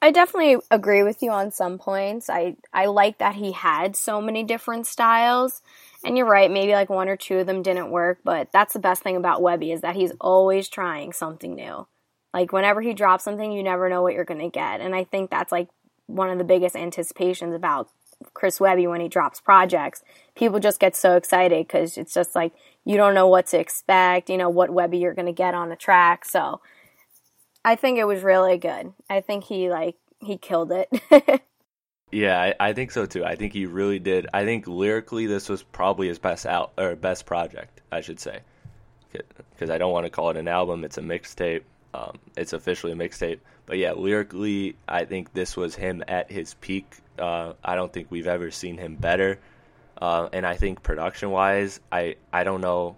I 0.00 0.12
definitely 0.12 0.56
agree 0.70 1.02
with 1.02 1.20
you 1.20 1.32
on 1.32 1.50
some 1.50 1.78
points. 1.78 2.30
I 2.30 2.56
I 2.72 2.86
like 2.86 3.18
that 3.18 3.34
he 3.34 3.50
had 3.50 3.96
so 3.96 4.22
many 4.22 4.44
different 4.44 4.86
styles. 4.86 5.62
And 6.02 6.16
you're 6.16 6.26
right, 6.26 6.50
maybe 6.50 6.72
like 6.72 6.88
one 6.88 7.10
or 7.10 7.16
two 7.16 7.38
of 7.38 7.46
them 7.46 7.60
didn't 7.60 7.90
work, 7.90 8.20
but 8.24 8.50
that's 8.52 8.72
the 8.72 8.78
best 8.78 9.02
thing 9.02 9.16
about 9.16 9.42
Webby 9.42 9.70
is 9.70 9.82
that 9.82 9.96
he's 9.96 10.12
always 10.18 10.70
trying 10.70 11.12
something 11.12 11.54
new. 11.54 11.86
Like 12.32 12.52
whenever 12.52 12.80
he 12.80 12.94
drops 12.94 13.24
something, 13.24 13.52
you 13.52 13.62
never 13.62 13.88
know 13.88 14.02
what 14.02 14.14
you're 14.14 14.24
going 14.24 14.40
to 14.40 14.48
get. 14.48 14.80
And 14.80 14.94
I 14.94 15.04
think 15.04 15.30
that's 15.30 15.52
like 15.52 15.68
one 16.06 16.30
of 16.30 16.38
the 16.38 16.44
biggest 16.44 16.76
anticipations 16.76 17.54
about 17.54 17.88
Chris 18.34 18.60
Webby 18.60 18.86
when 18.86 19.00
he 19.00 19.08
drops 19.08 19.40
projects. 19.40 20.02
People 20.34 20.60
just 20.60 20.80
get 20.80 20.94
so 20.94 21.16
excited 21.16 21.68
cuz 21.68 21.96
it's 21.96 22.14
just 22.14 22.34
like 22.34 22.52
you 22.84 22.96
don't 22.96 23.14
know 23.14 23.28
what 23.28 23.46
to 23.48 23.58
expect, 23.58 24.30
you 24.30 24.36
know, 24.36 24.50
what 24.50 24.70
Webby 24.70 24.98
you're 24.98 25.14
going 25.14 25.26
to 25.26 25.32
get 25.32 25.54
on 25.54 25.68
the 25.68 25.76
track. 25.76 26.24
So 26.24 26.60
I 27.64 27.76
think 27.76 27.98
it 27.98 28.04
was 28.04 28.22
really 28.22 28.58
good. 28.58 28.92
I 29.08 29.20
think 29.20 29.44
he 29.44 29.70
like 29.70 29.96
he 30.20 30.36
killed 30.36 30.72
it. 30.72 30.88
Yeah, 32.12 32.40
I, 32.40 32.54
I 32.58 32.72
think 32.72 32.90
so 32.90 33.06
too. 33.06 33.24
I 33.24 33.36
think 33.36 33.52
he 33.52 33.66
really 33.66 33.98
did. 33.98 34.26
I 34.34 34.44
think 34.44 34.66
lyrically, 34.66 35.26
this 35.26 35.48
was 35.48 35.62
probably 35.62 36.08
his 36.08 36.18
best 36.18 36.44
out 36.44 36.72
or 36.76 36.96
best 36.96 37.24
project, 37.24 37.82
I 37.92 38.00
should 38.00 38.18
say, 38.18 38.40
because 39.12 39.70
I 39.70 39.78
don't 39.78 39.92
want 39.92 40.06
to 40.06 40.10
call 40.10 40.30
it 40.30 40.36
an 40.36 40.48
album. 40.48 40.84
It's 40.84 40.98
a 40.98 41.02
mixtape. 41.02 41.62
Um, 41.92 42.18
it's 42.36 42.52
officially 42.52 42.92
a 42.92 42.96
mixtape. 42.96 43.40
But 43.66 43.78
yeah, 43.78 43.92
lyrically, 43.92 44.76
I 44.88 45.04
think 45.04 45.32
this 45.32 45.56
was 45.56 45.74
him 45.74 46.02
at 46.08 46.30
his 46.30 46.54
peak. 46.54 46.96
Uh, 47.18 47.54
I 47.64 47.74
don't 47.74 47.92
think 47.92 48.08
we've 48.10 48.26
ever 48.26 48.50
seen 48.50 48.78
him 48.78 48.96
better. 48.96 49.38
Uh, 50.00 50.28
and 50.32 50.46
I 50.46 50.56
think 50.56 50.82
production 50.82 51.30
wise, 51.30 51.80
I 51.92 52.16
I 52.32 52.44
don't 52.44 52.60
know. 52.60 52.96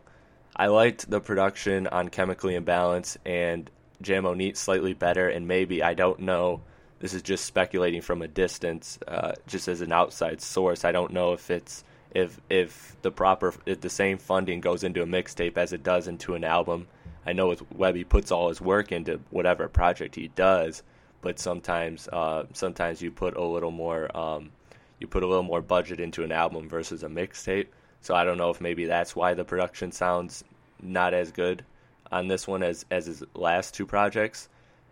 I 0.54 0.66
liked 0.66 1.10
the 1.10 1.20
production 1.20 1.86
on 1.86 2.08
Chemically 2.08 2.54
Imbalanced 2.54 3.16
and 3.24 3.70
Jamo 4.02 4.36
Neat 4.36 4.56
slightly 4.56 4.92
better, 4.92 5.28
and 5.28 5.48
maybe 5.48 5.82
I 5.82 5.94
don't 5.94 6.20
know. 6.20 6.60
This 7.00 7.14
is 7.14 7.22
just 7.22 7.44
speculating 7.44 8.00
from 8.00 8.22
a 8.22 8.28
distance, 8.28 8.98
uh, 9.08 9.32
just 9.48 9.66
as 9.66 9.80
an 9.80 9.92
outside 9.92 10.40
source. 10.40 10.84
I 10.84 10.92
don't 10.92 11.12
know 11.12 11.32
if 11.32 11.50
it's 11.50 11.82
if 12.14 12.40
if 12.48 12.96
the 13.02 13.10
proper 13.10 13.54
if 13.66 13.80
the 13.80 13.90
same 13.90 14.18
funding 14.18 14.60
goes 14.60 14.84
into 14.84 15.02
a 15.02 15.06
mixtape 15.06 15.56
as 15.56 15.72
it 15.72 15.82
does 15.82 16.06
into 16.06 16.34
an 16.34 16.44
album. 16.44 16.86
I 17.26 17.32
know 17.32 17.48
with 17.48 18.08
puts 18.08 18.32
all 18.32 18.48
his 18.48 18.60
work 18.60 18.92
into 18.92 19.20
whatever 19.30 19.68
project 19.68 20.14
he 20.14 20.28
does, 20.28 20.82
but 21.20 21.38
sometimes 21.38 22.08
uh, 22.08 22.44
sometimes 22.52 23.00
you 23.00 23.10
put 23.10 23.36
a 23.36 23.44
little 23.44 23.70
more 23.70 24.14
um, 24.16 24.50
you 24.98 25.06
put 25.06 25.22
a 25.22 25.26
little 25.26 25.42
more 25.42 25.60
budget 25.60 26.00
into 26.00 26.22
an 26.24 26.32
album 26.32 26.68
versus 26.68 27.02
a 27.02 27.08
mixtape. 27.08 27.66
So 28.00 28.14
I 28.14 28.24
don't 28.24 28.38
know 28.38 28.50
if 28.50 28.60
maybe 28.60 28.86
that's 28.86 29.14
why 29.14 29.34
the 29.34 29.44
production 29.44 29.92
sounds 29.92 30.44
not 30.80 31.14
as 31.14 31.30
good 31.30 31.64
on 32.10 32.28
this 32.28 32.46
one 32.46 32.62
as 32.62 32.84
as 32.90 33.06
his 33.06 33.22
last 33.34 33.74
two 33.74 33.86
projects. 33.86 34.48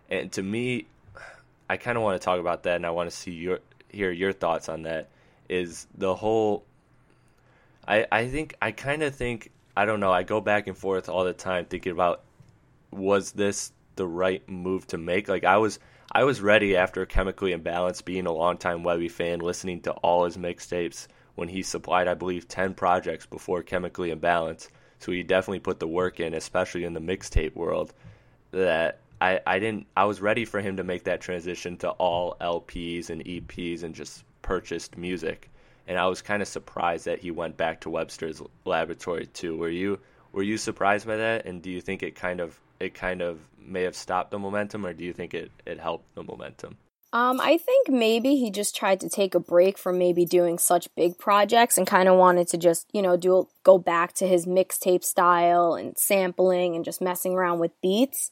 And 0.09 0.31
to 0.33 0.43
me, 0.43 0.87
I 1.69 1.77
kind 1.77 1.97
of 1.97 2.03
want 2.03 2.19
to 2.19 2.25
talk 2.25 2.39
about 2.39 2.63
that, 2.63 2.75
and 2.77 2.85
I 2.85 2.89
want 2.89 3.09
to 3.09 3.15
see 3.15 3.31
your 3.31 3.59
hear 3.89 4.11
your 4.11 4.33
thoughts 4.33 4.69
on 4.69 4.83
that. 4.83 5.09
Is 5.49 5.87
the 5.97 6.15
whole? 6.15 6.63
I 7.87 8.05
I 8.11 8.27
think 8.27 8.55
I 8.61 8.71
kind 8.71 9.03
of 9.03 9.15
think 9.15 9.51
I 9.75 9.85
don't 9.85 9.99
know. 9.99 10.11
I 10.11 10.23
go 10.23 10.41
back 10.41 10.67
and 10.67 10.77
forth 10.77 11.09
all 11.09 11.23
the 11.23 11.33
time 11.33 11.65
thinking 11.65 11.91
about 11.91 12.23
was 12.91 13.31
this 13.31 13.71
the 13.95 14.07
right 14.07 14.47
move 14.49 14.87
to 14.87 14.97
make? 14.97 15.27
Like 15.27 15.43
I 15.43 15.57
was 15.57 15.79
I 16.11 16.23
was 16.23 16.41
ready 16.41 16.75
after 16.75 17.05
Chemically 17.05 17.53
Imbalanced, 17.53 18.03
being 18.03 18.25
a 18.25 18.33
longtime 18.33 18.83
Webby 18.83 19.07
fan, 19.07 19.39
listening 19.39 19.81
to 19.81 19.91
all 19.91 20.25
his 20.25 20.37
mixtapes 20.37 21.07
when 21.35 21.47
he 21.47 21.63
supplied, 21.63 22.07
I 22.07 22.15
believe, 22.15 22.47
ten 22.47 22.73
projects 22.73 23.25
before 23.25 23.63
Chemically 23.63 24.13
Imbalanced. 24.13 24.69
So 24.99 25.11
he 25.11 25.23
definitely 25.23 25.59
put 25.59 25.79
the 25.79 25.87
work 25.87 26.19
in, 26.19 26.33
especially 26.33 26.83
in 26.83 26.93
the 26.93 26.99
mixtape 26.99 27.55
world. 27.55 27.93
That 28.51 28.99
I, 29.21 29.39
I 29.45 29.59
didn't 29.59 29.87
I 29.95 30.05
was 30.05 30.19
ready 30.19 30.45
for 30.45 30.59
him 30.59 30.77
to 30.77 30.83
make 30.83 31.03
that 31.05 31.21
transition 31.21 31.77
to 31.77 31.91
all 31.91 32.35
LPs 32.41 33.09
and 33.09 33.23
EPs 33.23 33.83
and 33.83 33.93
just 33.93 34.23
purchased 34.41 34.97
music. 34.97 35.50
And 35.87 35.97
I 35.97 36.07
was 36.07 36.21
kind 36.21 36.41
of 36.41 36.47
surprised 36.47 37.05
that 37.05 37.19
he 37.19 37.31
went 37.31 37.57
back 37.57 37.81
to 37.81 37.89
Webster's 37.89 38.41
laboratory 38.65 39.27
too. 39.27 39.57
Were 39.57 39.69
you 39.69 39.99
were 40.31 40.43
you 40.43 40.57
surprised 40.57 41.05
by 41.07 41.17
that? 41.17 41.45
And 41.45 41.61
do 41.61 41.69
you 41.69 41.81
think 41.81 42.03
it 42.03 42.15
kind 42.15 42.39
of 42.39 42.59
it 42.79 42.93
kind 42.93 43.21
of 43.21 43.39
may 43.59 43.83
have 43.83 43.95
stopped 43.95 44.31
the 44.31 44.39
momentum 44.39 44.85
or 44.85 44.93
do 44.93 45.03
you 45.03 45.13
think 45.13 45.33
it, 45.33 45.51
it 45.65 45.79
helped 45.79 46.15
the 46.15 46.23
momentum? 46.23 46.77
Um, 47.13 47.41
I 47.41 47.57
think 47.57 47.89
maybe 47.89 48.37
he 48.37 48.49
just 48.49 48.75
tried 48.75 49.01
to 49.01 49.09
take 49.09 49.35
a 49.35 49.39
break 49.39 49.77
from 49.77 49.97
maybe 49.97 50.23
doing 50.23 50.57
such 50.57 50.87
big 50.95 51.17
projects 51.17 51.77
and 51.77 51.85
kind 51.85 52.07
of 52.07 52.17
wanted 52.17 52.47
to 52.49 52.57
just, 52.57 52.87
you 52.93 53.01
know, 53.01 53.17
do 53.17 53.49
go 53.63 53.77
back 53.77 54.13
to 54.13 54.27
his 54.27 54.45
mixtape 54.45 55.03
style 55.03 55.73
and 55.73 55.97
sampling 55.97 56.75
and 56.75 56.85
just 56.85 57.01
messing 57.01 57.33
around 57.33 57.59
with 57.59 57.79
beats. 57.81 58.31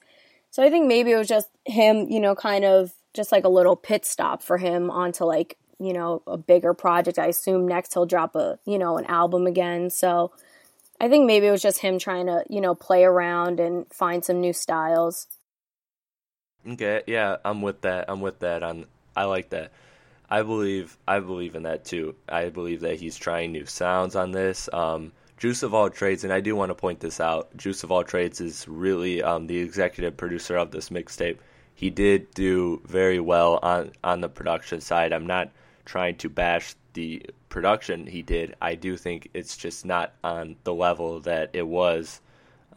So 0.52 0.64
I 0.64 0.70
think 0.70 0.88
maybe 0.88 1.12
it 1.12 1.18
was 1.18 1.28
just 1.28 1.50
him, 1.66 2.08
you 2.10 2.22
know, 2.22 2.36
kind 2.36 2.64
of 2.64 2.94
just 3.14 3.34
like 3.34 3.44
a 3.44 3.50
little 3.50 3.76
pit 3.76 4.06
stop 4.06 4.42
for 4.42 4.58
him 4.58 4.90
onto 4.90 5.26
like 5.26 5.58
you 5.80 5.94
know 5.94 6.22
a 6.28 6.38
bigger 6.38 6.74
project. 6.74 7.20
I 7.20 7.28
assume 7.28 7.68
next 7.68 7.94
he'll 7.94 8.06
drop 8.06 8.36
a 8.36 8.60
you 8.66 8.78
know 8.78 8.98
an 8.98 9.06
album 9.06 9.48
again. 9.48 9.90
So 9.90 10.32
I 11.02 11.10
think 11.10 11.26
maybe 11.26 11.48
it 11.48 11.52
was 11.52 11.62
just 11.62 11.80
him 11.80 12.00
trying 12.00 12.28
to 12.28 12.44
you 12.50 12.62
know 12.62 12.76
play 12.76 13.04
around 13.04 13.60
and 13.60 13.86
find 13.92 14.24
some 14.24 14.42
new 14.42 14.54
styles. 14.54 15.28
Okay, 16.68 17.04
yeah, 17.08 17.38
I'm 17.46 17.62
with 17.62 17.82
that. 17.82 18.06
I'm 18.10 18.22
with 18.22 18.40
that. 18.40 18.64
On 18.64 18.86
I 19.16 19.24
like 19.24 19.50
that. 19.50 19.72
I 20.30 20.44
believe 20.44 20.98
I 21.08 21.20
believe 21.20 21.56
in 21.56 21.64
that 21.64 21.86
too. 21.86 22.16
I 22.28 22.50
believe 22.50 22.82
that 22.82 23.00
he's 23.00 23.18
trying 23.18 23.52
new 23.52 23.66
sounds 23.66 24.16
on 24.16 24.32
this. 24.32 24.70
Um, 24.72 25.12
Juice 25.38 25.64
of 25.64 25.74
All 25.74 25.90
Trades, 25.90 26.26
and 26.26 26.34
I 26.34 26.42
do 26.42 26.56
want 26.56 26.70
to 26.70 26.76
point 26.76 27.00
this 27.00 27.22
out. 27.22 27.56
Juice 27.56 27.84
of 27.84 27.92
All 27.92 28.04
Trades 28.04 28.42
is 28.42 28.68
really 28.68 29.24
um, 29.24 29.48
the 29.48 29.58
executive 29.58 30.18
producer 30.18 30.58
of 30.58 30.72
this 30.72 30.90
mixtape. 30.90 31.38
He 31.74 31.90
did 31.90 32.32
do 32.34 32.82
very 32.86 33.22
well 33.22 33.58
on 33.64 33.94
on 34.04 34.20
the 34.20 34.28
production 34.28 34.82
side. 34.82 35.14
I'm 35.14 35.26
not 35.26 35.50
trying 35.90 36.16
to 36.16 36.30
bash 36.30 36.76
the 36.94 37.26
production 37.50 38.06
he 38.06 38.22
did. 38.22 38.56
I 38.62 38.76
do 38.76 38.96
think 38.96 39.28
it's 39.34 39.58
just 39.58 39.86
not 39.86 40.14
on 40.24 40.56
the 40.64 40.74
level 40.74 41.20
that 41.22 41.50
it 41.54 41.66
was 41.66 42.22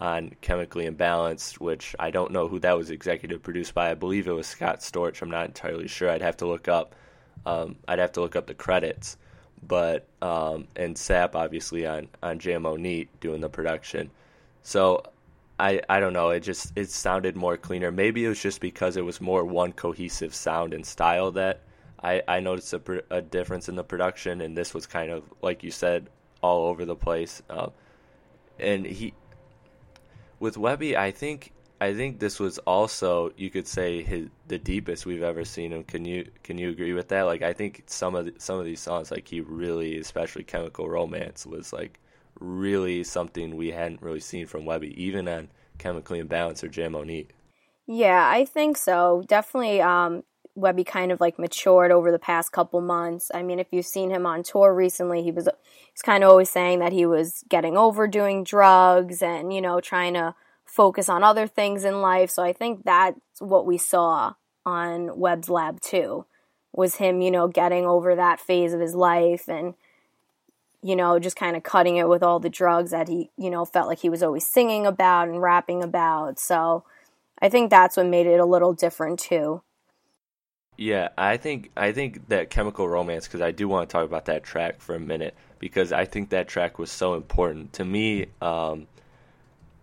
on 0.01 0.35
Chemically 0.41 0.89
Imbalanced, 0.89 1.61
which 1.61 1.95
I 1.99 2.11
don't 2.11 2.33
know 2.33 2.49
who 2.49 2.59
that 2.61 2.77
was 2.77 2.89
executive 2.89 3.43
produced 3.43 3.75
by. 3.75 3.91
I 3.91 3.95
believe 3.95 4.27
it 4.27 4.33
was 4.33 4.47
Scott 4.47 4.81
Storch. 4.81 5.21
I'm 5.21 5.31
not 5.31 5.45
entirely 5.45 5.89
sure. 5.89 6.09
I'd 6.09 6.23
have 6.23 6.39
to 6.39 6.47
look 6.47 6.69
up. 6.69 6.95
Um, 7.45 7.77
I'd 7.87 7.99
have 7.99 8.13
to 8.13 8.23
look 8.23 8.35
up 8.35 8.47
the 8.47 8.55
credits, 8.55 9.19
but 9.67 10.07
um, 10.23 10.67
and 10.75 10.97
Sap 10.97 11.37
obviously 11.37 11.87
on 11.87 12.09
on 12.23 12.39
JMO 12.39 12.79
Neat 12.79 13.21
doing 13.21 13.43
the 13.43 13.51
production. 13.51 14.11
So 14.63 15.03
I 15.61 15.83
I 15.89 16.01
don't 16.01 16.15
know. 16.15 16.31
It 16.31 16.41
just 16.41 16.73
it 16.77 16.89
sounded 16.89 17.37
more 17.37 17.59
cleaner. 17.59 17.93
Maybe 17.93 18.25
it 18.25 18.29
was 18.29 18.41
just 18.41 18.61
because 18.61 18.97
it 18.97 19.05
was 19.05 19.21
more 19.21 19.45
one 19.45 19.73
cohesive 19.73 20.35
sound 20.35 20.73
and 20.73 20.87
style 20.87 21.31
that 21.33 21.61
I 22.03 22.23
I 22.27 22.41
noticed 22.41 22.73
a, 22.73 23.03
a 23.11 23.23
difference 23.23 23.69
in 23.69 23.77
the 23.77 23.85
production, 23.85 24.41
and 24.41 24.57
this 24.57 24.75
was 24.75 24.87
kind 24.87 25.11
of 25.11 25.25
like 25.43 25.63
you 25.63 25.71
said 25.71 26.09
all 26.43 26.67
over 26.67 26.85
the 26.85 26.97
place. 26.97 27.43
Uh, 27.49 27.69
and 28.59 28.87
he 28.87 29.15
with 30.41 30.57
Webby, 30.57 30.97
I 30.97 31.11
think 31.11 31.53
I 31.81 31.95
think 31.95 32.21
this 32.21 32.39
was 32.39 32.59
also 32.59 33.33
you 33.37 33.51
could 33.51 33.67
say 33.67 34.03
his 34.03 34.29
the 34.49 34.59
deepest 34.59 35.07
we've 35.07 35.23
ever 35.23 35.45
seen 35.45 35.73
him. 35.73 35.85
Can 35.85 36.05
you 36.05 36.31
can 36.43 36.59
you 36.59 36.71
agree 36.71 36.93
with 36.93 37.09
that? 37.09 37.23
Like 37.23 37.43
I 37.43 37.53
think 37.53 37.83
some 37.87 38.15
of 38.15 38.27
the, 38.27 38.35
some 38.39 38.59
of 38.59 38.65
these 38.65 38.81
songs, 38.81 39.11
like 39.11 39.27
he 39.29 39.41
really, 39.41 39.99
especially 39.99 40.45
Chemical 40.45 40.89
Romance, 40.89 41.47
was 41.47 41.73
like 41.73 41.99
really 42.39 43.05
something 43.05 43.57
we 43.57 43.71
hadn't 43.71 44.03
really 44.03 44.21
seen 44.21 44.47
from 44.47 44.65
Webby, 44.65 45.01
even 45.03 45.29
on 45.29 45.49
Chemically 45.79 46.23
Imbalanced 46.23 46.65
or 46.65 46.69
JMO 46.69 47.05
Neat. 47.05 47.33
Yeah, 47.87 48.29
I 48.29 48.45
think 48.45 48.77
so. 48.77 49.25
Definitely, 49.27 49.81
um, 49.81 50.23
Webby 50.55 50.85
kind 50.85 51.13
of 51.13 51.21
like 51.21 51.39
matured 51.39 51.91
over 51.91 52.11
the 52.11 52.19
past 52.19 52.53
couple 52.53 52.81
months. 52.81 53.31
I 53.35 53.43
mean, 53.43 53.59
if 53.59 53.69
you've 53.71 53.87
seen 53.87 54.11
him 54.11 54.27
on 54.27 54.43
tour 54.43 54.75
recently, 54.75 55.23
he 55.23 55.31
was 55.31 55.49
he's 55.93 56.03
kind 56.03 56.23
of 56.23 56.31
always 56.31 56.51
saying 56.51 56.81
that 56.81 56.93
he 56.93 57.07
was 57.07 57.45
getting 57.49 57.77
over 57.77 58.07
doing 58.07 58.45
drugs 58.45 59.23
and 59.23 59.53
you 59.53 59.61
know 59.61 59.81
trying 59.81 60.15
to 60.15 60.35
focus 60.65 61.09
on 61.09 61.25
other 61.25 61.47
things 61.47 61.85
in 61.85 62.01
life. 62.01 62.31
So 62.31 62.43
I 62.43 62.53
think 62.53 62.85
that's 62.85 63.19
what 63.41 63.67
we 63.67 63.79
saw 63.79 64.35
on 64.65 65.19
Webb's 65.19 65.51
Lab 65.51 65.81
2 65.81 66.25
was 66.73 66.97
him, 66.97 67.21
you 67.21 67.31
know, 67.31 67.49
getting 67.49 67.85
over 67.85 68.15
that 68.15 68.41
phase 68.41 68.73
of 68.73 68.81
his 68.81 68.95
life 68.95 69.49
and 69.49 69.75
you 70.85 70.97
know, 70.97 71.21
just 71.21 71.37
kind 71.37 71.57
of 71.57 71.63
cutting 71.63 71.97
it 71.97 72.09
with 72.09 72.25
all 72.25 72.41
the 72.41 72.51
drugs 72.51 72.91
that 72.91 73.09
he, 73.09 73.31
you 73.39 73.51
know, 73.51 73.65
felt 73.65 73.87
like 73.87 74.01
he 74.01 74.09
was 74.09 74.23
always 74.23 74.45
singing 74.45 74.85
about 74.85 75.29
and 75.29 75.41
rapping 75.41 75.81
about. 75.81 76.41
So 76.41 76.83
I 77.41 77.49
think 77.49 77.71
that's 77.71 77.97
what 77.97 78.07
made 78.07 78.27
it 78.27 78.41
a 78.41 78.45
little 78.45 78.73
different 78.73 79.21
too. 79.21 79.63
Yeah, 80.77 81.11
I 81.17 81.37
think 81.37 81.71
I 81.77 81.93
think 81.93 82.29
that 82.29 82.51
Chemical 82.51 82.89
Romance 82.89 83.27
because 83.27 83.41
I 83.41 83.53
do 83.53 83.69
want 83.69 83.89
to 83.89 83.93
talk 83.93 84.05
about 84.05 84.27
that 84.27 84.43
track 84.43 84.81
for 84.81 84.95
a 84.95 85.01
minute 85.01 85.35
because 85.59 85.93
I 85.93 86.05
think 86.07 86.31
that 86.31 86.49
track 86.49 86.79
was 86.79 86.91
so 86.91 87.15
important 87.15 87.75
to 87.75 87.85
me. 87.85 88.27
Um, 88.41 88.87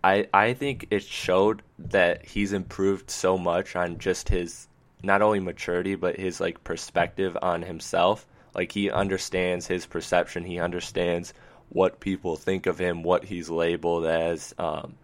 I 0.04 0.28
I 0.34 0.54
think 0.54 0.86
it 0.90 1.02
showed 1.02 1.62
that 1.78 2.26
he's 2.26 2.52
improved 2.52 3.10
so 3.10 3.38
much 3.38 3.76
on 3.76 3.98
just 3.98 4.28
his 4.28 4.68
not 5.02 5.22
only 5.22 5.40
maturity 5.40 5.94
but 5.94 6.16
his 6.18 6.40
like 6.40 6.62
perspective 6.64 7.36
on 7.42 7.62
himself. 7.62 8.26
Like 8.54 8.72
he 8.72 8.90
understands 8.90 9.66
his 9.68 9.86
perception. 9.86 10.44
He 10.44 10.58
understands 10.58 11.32
what 11.70 12.00
people 12.00 12.36
think 12.36 12.66
of 12.66 12.78
him, 12.78 13.02
what 13.02 13.24
he's 13.24 13.48
labeled 13.48 14.06
as. 14.06 14.54
Um, 14.58 14.96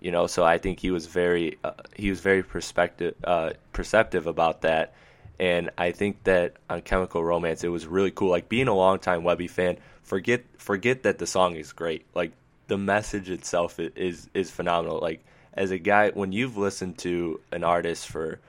you 0.00 0.12
know, 0.12 0.26
so 0.26 0.44
I 0.44 0.58
think 0.58 0.80
he 0.80 0.90
was 0.90 1.06
very 1.06 1.58
uh, 1.64 1.72
he 1.96 2.10
was 2.10 2.20
very 2.20 2.42
perspective 2.42 3.14
uh, 3.24 3.52
perceptive 3.72 4.26
about 4.26 4.62
that. 4.62 4.94
And 5.38 5.70
I 5.76 5.90
think 5.92 6.24
that 6.24 6.54
on 6.70 6.82
Chemical 6.82 7.24
Romance, 7.24 7.64
it 7.64 7.68
was 7.68 7.86
really 7.86 8.10
cool. 8.10 8.30
Like 8.30 8.48
being 8.48 8.68
a 8.68 8.74
longtime 8.74 9.24
Webby 9.24 9.48
fan, 9.48 9.78
forget 10.02 10.44
forget 10.58 11.02
that 11.02 11.18
the 11.18 11.26
song 11.26 11.56
is 11.56 11.72
great. 11.72 12.06
Like 12.14 12.32
the 12.68 12.78
message 12.78 13.30
itself 13.30 13.78
is 13.78 14.28
is 14.34 14.50
phenomenal. 14.50 15.00
Like 15.00 15.24
as 15.54 15.70
a 15.70 15.78
guy, 15.78 16.10
when 16.10 16.32
you've 16.32 16.56
listened 16.56 16.98
to 16.98 17.40
an 17.52 17.64
artist 17.64 18.08
for 18.08 18.40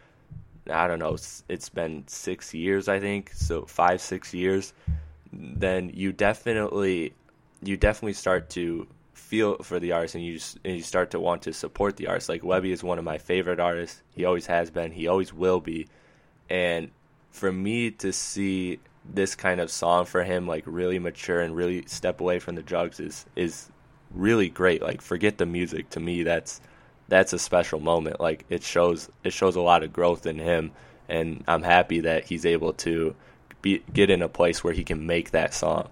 I 0.70 0.88
don't 0.88 1.00
know, 1.00 1.18
it's 1.48 1.70
been 1.70 2.08
six 2.08 2.54
years, 2.54 2.88
I 2.88 3.00
think, 3.00 3.32
so 3.34 3.66
five 3.66 4.02
six 4.02 4.34
years, 4.34 4.74
then 5.32 5.92
you 5.94 6.12
definitely 6.12 7.14
you 7.64 7.78
definitely 7.78 8.14
start 8.14 8.50
to 8.52 8.88
feel 9.14 9.58
for 9.64 9.80
the 9.80 9.92
artist 9.92 10.16
and 10.16 10.24
you 10.24 10.34
just, 10.36 10.60
and 10.64 10.76
you 10.76 10.84
start 10.84 11.12
to 11.12 11.20
want 11.20 11.42
to 11.44 11.54
support 11.54 11.98
the 11.98 12.08
artist. 12.08 12.30
Like 12.30 12.44
Webby 12.44 12.72
is 12.72 12.84
one 12.84 13.00
of 13.00 13.06
my 13.06 13.18
favorite 13.18 13.60
artists. 13.60 14.02
He 14.12 14.26
always 14.26 14.46
has 14.46 14.70
been. 14.70 14.92
He 14.92 15.08
always 15.08 15.34
will 15.34 15.60
be. 15.60 15.88
And 16.50 16.92
for 17.32 17.52
me 17.52 17.92
to 17.92 18.14
see 18.14 18.80
this 19.14 19.36
kind 19.36 19.60
of 19.60 19.70
song 19.70 20.06
for 20.06 20.24
him 20.24 20.48
like 20.48 20.64
really 20.66 20.98
mature 21.00 21.42
and 21.42 21.56
really 21.56 21.84
step 21.86 22.20
away 22.22 22.40
from 22.40 22.56
the 22.56 22.64
drugs 22.64 23.00
is 23.00 23.26
is 23.36 23.70
really 24.12 24.50
great. 24.50 24.82
Like 24.82 25.02
forget 25.02 25.38
the 25.38 25.46
music. 25.46 25.90
To 25.92 26.00
me, 26.00 26.24
that's 26.24 26.62
that's 27.08 27.34
a 27.34 27.40
special 27.40 27.80
moment. 27.80 28.20
Like 28.20 28.46
it 28.50 28.64
shows 28.64 29.10
it 29.24 29.34
shows 29.34 29.56
a 29.56 29.62
lot 29.62 29.84
of 29.84 29.94
growth 29.94 30.26
in 30.26 30.40
him, 30.40 30.72
and 31.08 31.44
I'm 31.48 31.64
happy 31.64 32.00
that 32.02 32.26
he's 32.26 32.46
able 32.46 32.74
to 32.74 33.16
be 33.62 33.84
get 33.94 34.10
in 34.10 34.22
a 34.22 34.30
place 34.30 34.64
where 34.64 34.74
he 34.74 34.84
can 34.84 35.06
make 35.06 35.32
that 35.32 35.54
song. 35.54 35.90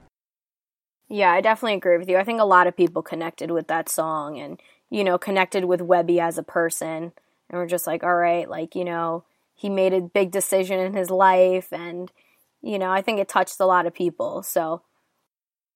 Yeah, 1.09 1.31
I 1.31 1.41
definitely 1.41 1.75
agree 1.75 1.97
with 1.97 2.09
you. 2.09 2.17
I 2.17 2.23
think 2.23 2.39
a 2.39 2.45
lot 2.45 2.67
of 2.67 2.77
people 2.77 3.01
connected 3.01 3.51
with 3.51 3.67
that 3.67 3.89
song, 3.89 4.39
and 4.39 4.59
you 4.89 5.03
know, 5.03 5.17
connected 5.17 5.65
with 5.65 5.81
Webby 5.81 6.19
as 6.19 6.37
a 6.37 6.43
person, 6.43 7.11
and 7.49 7.59
we're 7.59 7.67
just 7.67 7.87
like, 7.87 8.03
all 8.03 8.15
right, 8.15 8.49
like 8.49 8.75
you 8.75 8.85
know, 8.85 9.23
he 9.63 9.69
made 9.69 9.93
a 9.93 10.01
big 10.01 10.29
decision 10.29 10.77
in 10.77 10.93
his 10.93 11.09
life, 11.09 11.71
and 11.71 12.11
you 12.61 12.77
know, 12.77 12.91
I 12.91 13.01
think 13.01 13.19
it 13.21 13.29
touched 13.29 13.61
a 13.61 13.65
lot 13.65 13.85
of 13.85 13.93
people. 13.93 14.43
So 14.43 14.81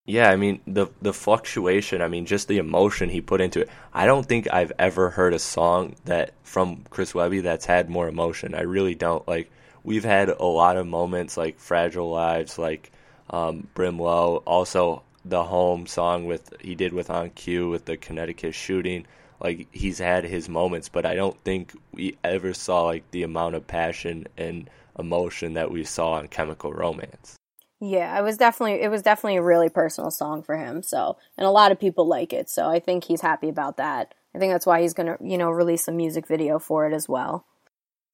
yeah, 0.06 0.30
I 0.30 0.36
mean 0.36 0.60
the 0.68 0.88
the 1.02 1.14
fluctuation. 1.14 2.02
I 2.02 2.10
mean, 2.10 2.26
just 2.26 2.50
the 2.50 2.58
emotion 2.58 3.08
he 3.08 3.22
put 3.22 3.40
into 3.40 3.62
it. 3.62 3.70
I 3.94 4.06
don't 4.06 4.26
think 4.26 4.52
I've 4.52 4.74
ever 4.78 5.12
heard 5.12 5.34
a 5.34 5.40
song 5.40 5.96
that 6.04 6.34
from 6.44 6.84
Chris 6.90 7.16
Webby 7.16 7.40
that's 7.40 7.66
had 7.66 7.90
more 7.90 8.10
emotion. 8.10 8.54
I 8.54 8.64
really 8.64 8.94
don't. 8.94 9.26
Like 9.26 9.50
we've 9.86 10.04
had 10.04 10.28
a 10.28 10.44
lot 10.44 10.76
of 10.76 10.86
moments 10.86 11.38
like 11.38 11.58
"Fragile 11.58 12.12
Lives," 12.12 12.60
like 12.60 12.92
um, 13.30 13.70
"Brimlow." 13.74 14.44
Also, 14.46 15.04
the 15.24 15.46
home 15.46 15.88
song 15.88 16.26
with 16.26 16.54
he 16.60 16.76
did 16.76 16.92
with 16.92 17.08
OnCue 17.08 17.72
with 17.72 17.86
the 17.86 17.96
Connecticut 17.96 18.54
shooting. 18.54 19.06
Like 19.40 19.68
he's 19.72 20.00
had 20.00 20.24
his 20.24 20.50
moments, 20.50 20.90
but 20.90 21.06
I 21.06 21.16
don't 21.16 21.40
think 21.44 21.74
we 21.92 22.18
ever 22.24 22.54
saw 22.54 22.86
like 22.86 23.10
the 23.12 23.24
amount 23.24 23.56
of 23.56 23.68
passion 23.68 24.28
and 24.38 24.70
emotion 24.98 25.54
that 25.54 25.72
we 25.72 25.84
saw 25.84 26.14
on 26.14 26.28
Chemical 26.28 26.74
Romance. 26.74 27.36
Yeah, 27.80 28.18
it 28.18 28.24
was 28.24 28.38
definitely 28.38 28.82
it 28.82 28.90
was 28.90 29.04
definitely 29.04 29.38
a 29.38 29.44
really 29.44 29.70
personal 29.70 30.10
song 30.10 30.42
for 30.42 30.58
him. 30.58 30.82
So, 30.82 31.18
and 31.38 31.46
a 31.46 31.52
lot 31.52 31.72
of 31.72 31.80
people 31.80 32.08
like 32.08 32.34
it. 32.34 32.50
So, 32.50 32.68
I 32.68 32.80
think 32.80 33.04
he's 33.04 33.22
happy 33.22 33.50
about 33.50 33.78
that. 33.78 34.16
I 34.34 34.40
think 34.40 34.52
that's 34.52 34.66
why 34.66 34.82
he's 34.82 34.94
going 34.94 35.08
to, 35.08 35.18
you 35.24 35.38
know, 35.38 35.50
release 35.50 35.88
a 35.88 35.92
music 35.92 36.28
video 36.28 36.60
for 36.60 36.88
it 36.88 36.94
as 36.94 37.08
well. 37.08 37.46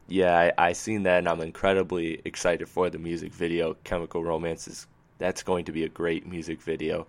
Yeah, 0.07 0.51
I, 0.57 0.69
I 0.69 0.73
seen 0.73 1.03
that 1.03 1.19
and 1.19 1.29
I'm 1.29 1.41
incredibly 1.41 2.21
excited 2.25 2.67
for 2.67 2.89
the 2.89 2.99
music 2.99 3.33
video. 3.33 3.75
Chemical 3.83 4.23
Romance 4.23 4.67
is 4.67 4.87
that's 5.17 5.43
going 5.43 5.65
to 5.65 5.71
be 5.71 5.85
a 5.85 5.89
great 5.89 6.27
music 6.27 6.61
video. 6.61 7.07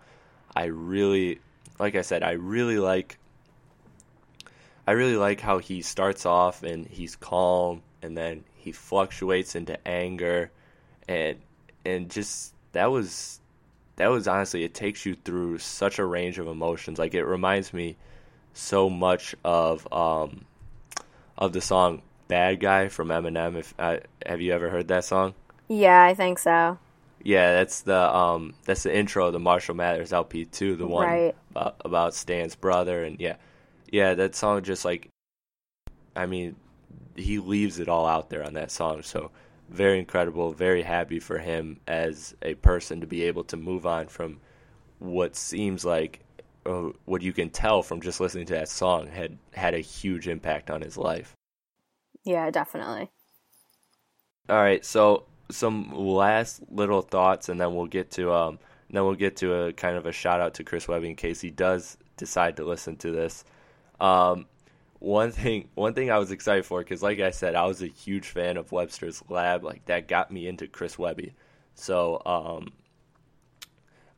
I 0.54 0.66
really 0.66 1.40
like 1.80 1.96
I 1.96 2.02
said, 2.02 2.22
I 2.22 2.32
really 2.32 2.78
like 2.78 3.18
I 4.86 4.92
really 4.92 5.16
like 5.16 5.40
how 5.40 5.58
he 5.58 5.82
starts 5.82 6.26
off 6.26 6.62
and 6.62 6.86
he's 6.86 7.16
calm 7.16 7.82
and 8.02 8.16
then 8.16 8.44
he 8.54 8.72
fluctuates 8.72 9.54
into 9.54 9.78
anger 9.86 10.50
and 11.08 11.38
and 11.84 12.10
just 12.10 12.54
that 12.72 12.86
was 12.90 13.40
that 13.96 14.08
was 14.08 14.26
honestly 14.28 14.64
it 14.64 14.74
takes 14.74 15.06
you 15.06 15.14
through 15.14 15.58
such 15.58 15.98
a 15.98 16.04
range 16.04 16.38
of 16.38 16.46
emotions. 16.46 16.98
Like 16.98 17.14
it 17.14 17.24
reminds 17.24 17.72
me 17.72 17.96
so 18.52 18.90
much 18.90 19.34
of 19.44 19.90
um 19.92 20.44
of 21.36 21.52
the 21.52 21.60
song 21.60 22.02
"Bad 22.28 22.60
Guy" 22.60 22.88
from 22.88 23.08
Eminem. 23.08 23.56
If 23.56 23.74
uh, 23.78 23.98
have 24.24 24.40
you 24.40 24.52
ever 24.52 24.68
heard 24.68 24.88
that 24.88 25.04
song? 25.04 25.34
Yeah, 25.68 26.04
I 26.04 26.14
think 26.14 26.38
so. 26.38 26.78
Yeah, 27.22 27.54
that's 27.54 27.80
the 27.82 28.14
um 28.14 28.54
that's 28.64 28.82
the 28.82 28.94
intro 28.94 29.28
of 29.28 29.32
the 29.32 29.40
Marshall 29.40 29.74
Mathers 29.74 30.12
LP 30.12 30.44
two, 30.44 30.76
the 30.76 30.86
one 30.86 31.06
right. 31.06 31.34
about, 31.50 31.76
about 31.84 32.14
Stan's 32.14 32.54
brother, 32.54 33.02
and 33.02 33.18
yeah, 33.20 33.36
yeah, 33.94 34.14
that 34.14 34.34
song 34.34 34.64
just 34.64 34.84
like, 34.84 35.08
I 36.16 36.26
mean, 36.26 36.56
he 37.14 37.38
leaves 37.38 37.78
it 37.78 37.88
all 37.88 38.06
out 38.06 38.28
there 38.28 38.44
on 38.44 38.54
that 38.54 38.72
song. 38.72 39.02
So 39.02 39.30
very 39.70 40.00
incredible, 40.00 40.52
very 40.52 40.82
happy 40.82 41.20
for 41.20 41.38
him 41.38 41.78
as 41.86 42.34
a 42.42 42.54
person 42.54 43.00
to 43.02 43.06
be 43.06 43.22
able 43.22 43.44
to 43.44 43.56
move 43.56 43.86
on 43.86 44.08
from 44.08 44.40
what 44.98 45.36
seems 45.36 45.84
like 45.84 46.24
uh, 46.66 46.90
what 47.04 47.22
you 47.22 47.32
can 47.32 47.50
tell 47.50 47.84
from 47.84 48.00
just 48.00 48.18
listening 48.18 48.46
to 48.46 48.54
that 48.54 48.68
song 48.68 49.06
had 49.06 49.38
had 49.52 49.74
a 49.74 49.78
huge 49.78 50.26
impact 50.26 50.72
on 50.72 50.80
his 50.80 50.98
life. 50.98 51.32
Yeah, 52.24 52.50
definitely. 52.50 53.12
All 54.48 54.56
right, 54.56 54.84
so 54.84 55.22
some 55.52 55.94
last 55.94 56.62
little 56.68 57.02
thoughts, 57.02 57.48
and 57.48 57.60
then 57.60 57.76
we'll 57.76 57.86
get 57.86 58.10
to 58.12 58.32
um, 58.32 58.58
then 58.90 59.04
we'll 59.04 59.14
get 59.14 59.36
to 59.36 59.54
a 59.54 59.72
kind 59.72 59.96
of 59.96 60.04
a 60.04 60.10
shout 60.10 60.40
out 60.40 60.54
to 60.54 60.64
Chris 60.64 60.88
Webby 60.88 61.10
in 61.10 61.14
case 61.14 61.40
he 61.40 61.50
does 61.50 61.96
decide 62.16 62.56
to 62.56 62.64
listen 62.64 62.96
to 62.96 63.12
this. 63.12 63.44
Um, 64.00 64.46
one 64.98 65.32
thing, 65.32 65.68
one 65.74 65.94
thing 65.94 66.10
I 66.10 66.18
was 66.18 66.30
excited 66.30 66.64
for 66.64 66.80
because, 66.80 67.02
like 67.02 67.20
I 67.20 67.30
said, 67.30 67.54
I 67.54 67.66
was 67.66 67.82
a 67.82 67.86
huge 67.86 68.28
fan 68.28 68.56
of 68.56 68.72
Webster's 68.72 69.22
Lab. 69.28 69.64
Like 69.64 69.84
that 69.86 70.08
got 70.08 70.30
me 70.30 70.46
into 70.48 70.66
Chris 70.66 70.98
Webby. 70.98 71.34
So 71.74 72.22
um, 72.24 72.72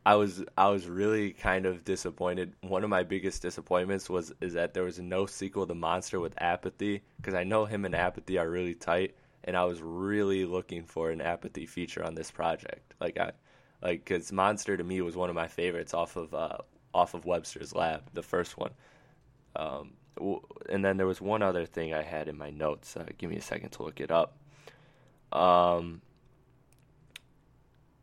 I 0.05 0.15
was 0.15 0.41
I 0.57 0.69
was 0.69 0.87
really 0.87 1.31
kind 1.31 1.65
of 1.65 1.83
disappointed. 1.83 2.53
One 2.61 2.85
of 2.85 2.89
my 2.89 3.03
biggest 3.03 3.41
disappointments 3.41 4.09
was 4.09 4.33
is 4.39 4.53
that 4.53 4.73
there 4.73 4.83
was 4.83 4.99
no 4.99 5.25
sequel 5.25 5.67
to 5.67 5.75
Monster 5.75 6.21
with 6.21 6.33
Apathy 6.37 7.03
because 7.17 7.33
I 7.33 7.43
know 7.43 7.65
him 7.65 7.83
and 7.83 7.93
Apathy 7.93 8.37
are 8.37 8.49
really 8.49 8.73
tight, 8.73 9.15
and 9.43 9.57
I 9.57 9.65
was 9.65 9.81
really 9.81 10.45
looking 10.45 10.85
for 10.85 11.11
an 11.11 11.19
Apathy 11.19 11.65
feature 11.65 12.05
on 12.05 12.15
this 12.15 12.31
project. 12.31 12.93
Like 13.01 13.17
I 13.19 13.31
like 13.81 14.05
because 14.05 14.31
Monster 14.31 14.77
to 14.77 14.83
me 14.85 15.01
was 15.01 15.17
one 15.17 15.29
of 15.29 15.35
my 15.35 15.47
favorites 15.47 15.93
off 15.93 16.15
of 16.15 16.33
uh, 16.33 16.59
off 16.93 17.13
of 17.13 17.25
Webster's 17.25 17.75
Lab, 17.75 18.03
the 18.13 18.23
first 18.23 18.57
one. 18.57 18.71
Um, 19.57 19.93
and 20.69 20.85
then 20.85 20.97
there 20.97 21.05
was 21.07 21.19
one 21.19 21.41
other 21.41 21.65
thing 21.65 21.93
I 21.93 22.03
had 22.03 22.27
in 22.27 22.37
my 22.37 22.49
notes. 22.49 22.95
Uh, 22.95 23.05
give 23.17 23.29
me 23.29 23.37
a 23.37 23.41
second 23.41 23.71
to 23.71 23.83
look 23.83 23.99
it 23.99 24.11
up. 24.11 24.37
Um, 25.31 26.01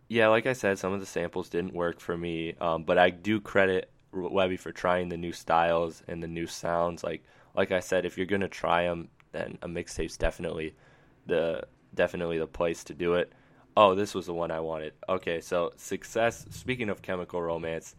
yeah, 0.08 0.28
like 0.28 0.46
I 0.46 0.52
said, 0.52 0.78
some 0.78 0.92
of 0.92 1.00
the 1.00 1.06
samples 1.06 1.48
didn't 1.48 1.74
work 1.74 2.00
for 2.00 2.16
me, 2.16 2.54
um, 2.60 2.84
but 2.84 2.98
I 2.98 3.10
do 3.10 3.40
credit 3.40 3.90
Webby 4.12 4.56
for 4.56 4.72
trying 4.72 5.08
the 5.08 5.16
new 5.16 5.32
styles 5.32 6.02
and 6.06 6.22
the 6.22 6.28
new 6.28 6.46
sounds. 6.46 7.02
Like 7.02 7.24
like 7.54 7.72
I 7.72 7.80
said, 7.80 8.04
if 8.04 8.16
you're 8.16 8.26
gonna 8.26 8.48
try 8.48 8.84
them, 8.84 9.08
then 9.32 9.58
a 9.62 9.68
mixtape's 9.68 10.16
definitely 10.16 10.74
the 11.26 11.64
definitely 11.94 12.38
the 12.38 12.46
place 12.46 12.84
to 12.84 12.94
do 12.94 13.14
it. 13.14 13.32
Oh, 13.76 13.94
this 13.94 14.14
was 14.14 14.26
the 14.26 14.34
one 14.34 14.50
I 14.50 14.60
wanted. 14.60 14.92
Okay, 15.08 15.40
so 15.40 15.72
success. 15.76 16.46
Speaking 16.50 16.90
of 16.90 17.02
Chemical 17.02 17.42
Romance, 17.42 17.96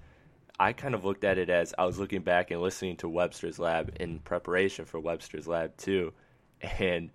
I 0.59 0.73
kind 0.73 0.95
of 0.95 1.03
looked 1.03 1.23
at 1.23 1.37
it 1.37 1.49
as 1.49 1.73
I 1.77 1.85
was 1.85 1.99
looking 1.99 2.21
back 2.21 2.51
and 2.51 2.61
listening 2.61 2.97
to 2.97 3.09
Webster's 3.09 3.59
Lab 3.59 3.95
in 3.99 4.19
preparation 4.19 4.85
for 4.85 4.99
Webster's 4.99 5.47
Lab 5.47 5.75
too, 5.77 6.13
and 6.79 7.09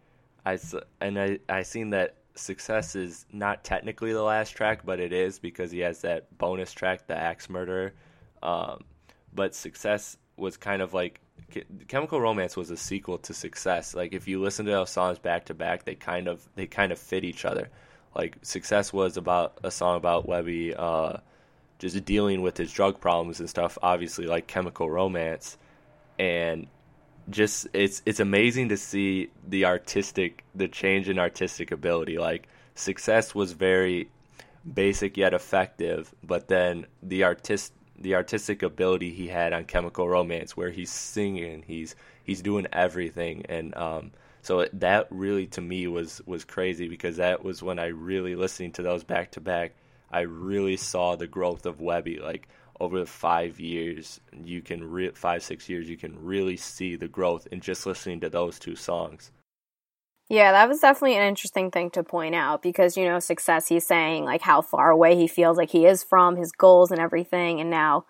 I 0.44 0.59
and 1.00 1.18
I 1.18 1.38
I 1.49 1.62
seen 1.62 1.90
that 1.90 2.16
Success 2.35 2.94
is 2.94 3.26
not 3.32 3.64
technically 3.64 4.12
the 4.12 4.23
last 4.23 4.50
track, 4.50 4.85
but 4.85 5.00
it 5.00 5.12
is 5.12 5.38
because 5.38 5.70
he 5.70 5.80
has 5.80 6.02
that 6.02 6.37
bonus 6.38 6.73
track, 6.73 7.06
the 7.06 7.16
Axe 7.16 7.50
Murderer. 7.50 7.92
Um, 8.42 8.85
but 9.35 9.54
Success 9.54 10.16
was 10.37 10.56
kind 10.56 10.80
of 10.82 10.94
like 10.94 11.20
Chemical 11.88 12.20
Romance 12.20 12.56
was 12.56 12.70
a 12.70 12.76
sequel 12.76 13.18
to 13.18 13.35
Success. 13.35 13.94
Like 13.94 14.12
if 14.12 14.28
you 14.28 14.40
listen 14.40 14.66
to 14.66 14.73
those 14.73 14.90
songs 14.90 15.18
back 15.18 15.47
to 15.47 15.54
back, 15.54 15.85
they 15.85 15.94
kind 15.94 16.28
of 16.28 16.47
they 16.54 16.66
kind 16.66 16.92
of 16.92 16.99
fit 16.99 17.25
each 17.25 17.44
other. 17.44 17.68
Like 18.14 18.37
Success 18.42 18.92
was 18.92 19.16
about 19.16 19.59
a 19.64 19.70
song 19.70 19.97
about 19.97 20.28
Webby 20.28 20.75
uh, 20.75 21.18
just 21.80 22.04
dealing 22.04 22.42
with 22.42 22.56
his 22.56 22.72
drug 22.72 23.00
problems 23.00 23.40
and 23.40 23.50
stuff. 23.50 23.76
Obviously, 23.82 24.26
like 24.26 24.46
Chemical 24.46 24.88
Romance, 24.88 25.58
and 26.18 26.68
just 27.28 27.66
it's 27.72 28.02
it's 28.06 28.20
amazing 28.20 28.68
to 28.68 28.76
see 28.76 29.30
the 29.49 29.64
artistic 29.64 30.44
the 30.54 30.68
change 30.68 31.08
in 31.08 31.18
artistic 31.18 31.72
ability. 31.72 32.18
Like 32.18 32.46
success 32.75 33.34
was 33.34 33.52
very 33.52 34.08
basic 34.72 35.16
yet 35.16 35.34
effective, 35.34 36.14
but 36.23 36.49
then 36.49 36.86
the 37.02 37.25
artist 37.25 37.73
the 37.99 38.14
artistic 38.14 38.62
ability 38.62 39.10
he 39.10 39.28
had 39.28 39.52
on 39.52 39.64
Chemical 39.64 40.08
Romance, 40.08 40.56
where 40.56 40.71
he's 40.71 40.90
singing, 40.90 41.64
he's 41.66 41.97
he's 42.25 42.43
doing 42.43 42.66
everything, 42.73 43.45
and 43.49 43.76
um, 43.76 44.12
so 44.43 44.66
that 44.73 45.06
really 45.10 45.47
to 45.49 45.60
me 45.60 45.86
was 45.86 46.21
was 46.26 46.45
crazy 46.45 46.88
because 46.88 47.16
that 47.16 47.45
was 47.45 47.62
when 47.62 47.78
I 47.78 47.86
really 47.86 48.34
listening 48.34 48.73
to 48.73 48.82
those 48.82 49.04
back 49.04 49.32
to 49.32 49.40
back. 49.40 49.73
I 50.10 50.20
really 50.20 50.76
saw 50.76 51.16
the 51.16 51.26
growth 51.26 51.66
of 51.66 51.80
Webby. 51.80 52.18
Like 52.18 52.49
over 52.80 53.04
five 53.06 53.60
years, 53.60 54.20
you 54.32 54.62
can 54.62 54.82
re- 54.90 55.12
five 55.12 55.42
six 55.42 55.68
years, 55.68 55.88
you 55.88 55.96
can 55.96 56.23
really 56.25 56.56
see 56.56 56.96
the 56.96 57.08
growth 57.08 57.46
in 57.52 57.60
just 57.60 57.86
listening 57.86 58.20
to 58.20 58.30
those 58.30 58.58
two 58.58 58.76
songs. 58.76 59.30
Yeah, 60.28 60.52
that 60.52 60.68
was 60.68 60.78
definitely 60.78 61.16
an 61.16 61.26
interesting 61.26 61.73
thing 61.73 61.90
to 61.90 62.04
point 62.04 62.36
out 62.36 62.62
because 62.62 62.96
you 62.96 63.04
know, 63.04 63.18
success. 63.18 63.66
He's 63.66 63.86
saying 63.86 64.25
like 64.25 64.42
how 64.42 64.62
far 64.62 64.90
away 64.90 65.16
he 65.16 65.26
feels 65.26 65.56
like 65.56 65.70
he 65.70 65.86
is 65.86 66.04
from 66.04 66.36
his 66.36 66.52
goals 66.52 66.90
and 66.90 67.00
everything, 67.00 67.60
and 67.60 67.68
now, 67.68 68.06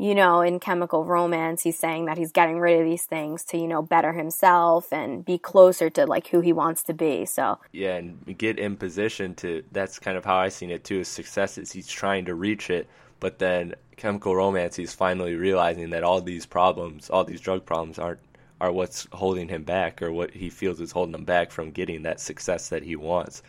you 0.00 0.14
know, 0.14 0.40
in 0.40 0.60
Chemical 0.60 1.04
Romance, 1.04 1.62
he's 1.62 1.78
saying 1.78 2.06
that 2.06 2.16
he's 2.16 2.32
getting 2.32 2.58
rid 2.58 2.80
of 2.80 2.86
these 2.86 3.04
things 3.04 3.44
to 3.44 3.58
you 3.58 3.68
know 3.68 3.82
better 3.82 4.14
himself 4.14 4.90
and 4.92 5.22
be 5.22 5.36
closer 5.36 5.90
to 5.90 6.06
like 6.06 6.28
who 6.28 6.40
he 6.40 6.54
wants 6.54 6.82
to 6.84 6.94
be. 6.94 7.26
So 7.26 7.58
yeah, 7.72 7.96
and 7.96 8.38
get 8.38 8.58
in 8.58 8.76
position 8.76 9.34
to. 9.36 9.62
That's 9.72 9.98
kind 9.98 10.16
of 10.16 10.24
how 10.24 10.36
I 10.36 10.48
seen 10.48 10.70
it 10.70 10.84
too. 10.84 10.98
His 10.98 11.08
success 11.08 11.58
is 11.58 11.70
he's 11.70 11.86
trying 11.86 12.24
to 12.24 12.34
reach 12.34 12.70
it, 12.70 12.88
but 13.20 13.38
then 13.38 13.74
chemical 13.96 14.34
romance, 14.34 14.74
he's 14.74 14.94
finally 14.94 15.34
realizing 15.34 15.90
that 15.90 16.02
all 16.02 16.22
these 16.22 16.46
problems, 16.46 17.10
all 17.10 17.24
these 17.24 17.42
drug 17.42 17.66
problems, 17.66 17.98
aren't 17.98 18.20
are 18.58 18.72
what's 18.72 19.06
holding 19.12 19.48
him 19.48 19.64
back, 19.64 20.00
or 20.00 20.12
what 20.12 20.30
he 20.30 20.48
feels 20.48 20.80
is 20.80 20.92
holding 20.92 21.14
him 21.14 21.24
back 21.24 21.50
from 21.50 21.70
getting 21.70 22.02
that 22.02 22.20
success 22.20 22.70
that 22.70 22.82
he 22.82 22.96
wants. 22.96 23.42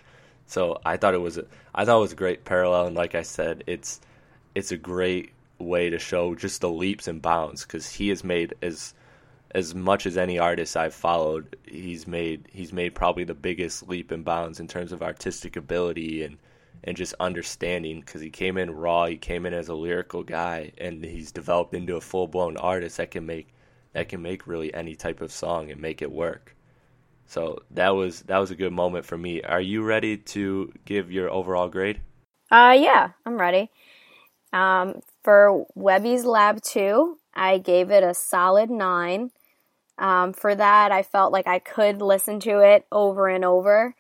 So 0.47 0.81
I 0.83 0.97
thought 0.97 1.13
it 1.13 1.21
was 1.21 1.37
a, 1.37 1.45
I 1.73 1.85
thought 1.85 1.97
it 1.97 2.01
was 2.01 2.11
a 2.11 2.17
great 2.17 2.43
parallel, 2.43 2.87
and 2.87 2.95
like 2.95 3.15
I 3.15 3.21
said, 3.21 3.63
it's 3.67 4.01
it's 4.53 4.73
a 4.73 4.77
great 4.77 5.31
way 5.61 5.89
to 5.89 5.99
show 5.99 6.35
just 6.35 6.61
the 6.61 6.69
leaps 6.69 7.07
and 7.07 7.21
bounds 7.21 7.63
because 7.63 7.89
he 7.89 8.09
has 8.09 8.23
made 8.23 8.53
as 8.61 8.93
as 9.53 9.75
much 9.75 10.05
as 10.05 10.17
any 10.17 10.39
artist 10.39 10.77
I've 10.77 10.93
followed, 10.93 11.57
he's 11.65 12.07
made 12.07 12.47
he's 12.51 12.71
made 12.71 12.95
probably 12.95 13.23
the 13.23 13.33
biggest 13.33 13.87
leap 13.87 14.11
and 14.11 14.23
bounds 14.23 14.59
in 14.59 14.67
terms 14.67 14.91
of 14.91 15.01
artistic 15.01 15.55
ability 15.55 16.23
and 16.23 16.37
and 16.83 16.97
just 16.97 17.13
understanding 17.19 17.99
because 17.99 18.21
he 18.21 18.29
came 18.29 18.57
in 18.57 18.71
raw. 18.71 19.05
He 19.05 19.17
came 19.17 19.45
in 19.45 19.53
as 19.53 19.67
a 19.69 19.75
lyrical 19.75 20.23
guy, 20.23 20.71
and 20.77 21.03
he's 21.03 21.31
developed 21.31 21.73
into 21.73 21.95
a 21.95 22.01
full 22.01 22.27
blown 22.27 22.57
artist 22.57 22.97
that 22.97 23.11
can 23.11 23.25
make 23.25 23.49
that 23.93 24.09
can 24.09 24.21
make 24.21 24.47
really 24.47 24.73
any 24.73 24.95
type 24.95 25.21
of 25.21 25.31
song 25.31 25.69
and 25.69 25.81
make 25.81 26.01
it 26.01 26.11
work. 26.11 26.55
So 27.25 27.59
that 27.71 27.89
was 27.89 28.21
that 28.23 28.39
was 28.39 28.51
a 28.51 28.55
good 28.55 28.73
moment 28.73 29.05
for 29.05 29.17
me. 29.17 29.41
Are 29.41 29.61
you 29.61 29.83
ready 29.83 30.17
to 30.17 30.73
give 30.85 31.11
your 31.11 31.29
overall 31.29 31.69
grade? 31.69 32.01
Uh 32.49 32.75
yeah, 32.79 33.11
I'm 33.25 33.39
ready. 33.39 33.69
Um, 34.53 35.01
for 35.23 35.65
Webby's 35.75 36.25
Lab 36.25 36.61
2, 36.61 37.17
I 37.33 37.57
gave 37.57 37.91
it 37.91 38.03
a 38.03 38.13
solid 38.13 38.69
9. 38.69 39.31
Um, 39.97 40.33
for 40.33 40.55
that, 40.55 40.91
I 40.91 41.03
felt 41.03 41.31
like 41.31 41.47
I 41.47 41.59
could 41.59 42.01
listen 42.01 42.39
to 42.41 42.59
it 42.59 42.85
over 42.91 43.27
and 43.27 43.45
over. 43.45 43.95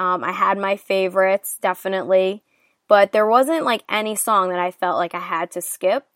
Um, 0.00 0.24
I 0.24 0.32
had 0.32 0.58
my 0.58 0.76
favorites, 0.76 1.56
definitely, 1.60 2.42
but 2.88 3.12
there 3.12 3.26
wasn't 3.26 3.64
like 3.64 3.84
any 3.88 4.16
song 4.16 4.48
that 4.50 4.58
I 4.58 4.70
felt 4.70 4.96
like 4.96 5.14
I 5.14 5.20
had 5.20 5.50
to 5.52 5.60
skip. 5.60 6.06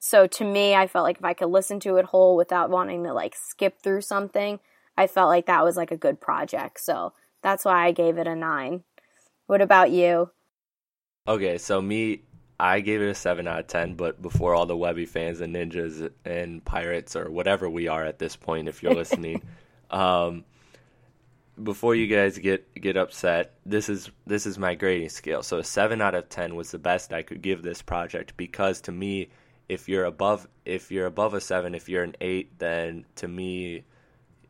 So 0.00 0.26
to 0.26 0.44
me, 0.44 0.74
I 0.74 0.86
felt 0.86 1.04
like 1.04 1.18
if 1.18 1.24
I 1.24 1.34
could 1.34 1.48
listen 1.48 1.80
to 1.80 1.96
it 1.96 2.06
whole 2.06 2.36
without 2.36 2.70
wanting 2.70 3.04
to 3.04 3.12
like 3.12 3.36
skip 3.36 3.80
through 3.80 4.00
something, 4.02 4.58
I 4.96 5.06
felt 5.06 5.28
like 5.28 5.46
that 5.46 5.64
was 5.64 5.76
like 5.76 5.92
a 5.92 5.96
good 5.96 6.20
project. 6.20 6.80
So 6.80 7.12
that's 7.42 7.64
why 7.64 7.86
I 7.86 7.92
gave 7.92 8.18
it 8.18 8.26
a 8.26 8.34
nine. 8.34 8.82
What 9.46 9.60
about 9.60 9.90
you? 9.90 10.30
Okay, 11.26 11.58
so 11.58 11.80
me, 11.80 12.22
I 12.60 12.80
gave 12.80 13.00
it 13.00 13.08
a 13.08 13.14
seven 13.14 13.46
out 13.46 13.60
of 13.60 13.66
ten. 13.66 13.94
But 13.94 14.20
before 14.20 14.54
all 14.54 14.66
the 14.66 14.76
Webby 14.76 15.06
fans 15.06 15.40
and 15.40 15.54
ninjas 15.54 16.10
and 16.24 16.64
pirates 16.64 17.16
or 17.16 17.30
whatever 17.30 17.68
we 17.68 17.88
are 17.88 18.04
at 18.04 18.18
this 18.18 18.36
point, 18.36 18.68
if 18.68 18.82
you're 18.82 18.94
listening, 18.94 19.42
um, 19.90 20.44
before 21.62 21.94
you 21.94 22.06
guys 22.06 22.38
get 22.38 22.72
get 22.74 22.96
upset, 22.96 23.54
this 23.64 23.88
is 23.88 24.10
this 24.26 24.46
is 24.46 24.58
my 24.58 24.74
grading 24.74 25.08
scale. 25.08 25.42
So 25.42 25.58
a 25.58 25.64
seven 25.64 26.00
out 26.00 26.14
of 26.14 26.28
ten 26.28 26.56
was 26.56 26.70
the 26.70 26.78
best 26.78 27.12
I 27.12 27.22
could 27.22 27.42
give 27.42 27.62
this 27.62 27.82
project 27.82 28.36
because 28.36 28.80
to 28.82 28.92
me, 28.92 29.28
if 29.68 29.88
you're 29.88 30.04
above 30.04 30.48
if 30.64 30.90
you're 30.90 31.06
above 31.06 31.34
a 31.34 31.40
seven, 31.40 31.74
if 31.74 31.88
you're 31.88 32.04
an 32.04 32.16
eight, 32.20 32.58
then 32.58 33.04
to 33.16 33.28
me 33.28 33.84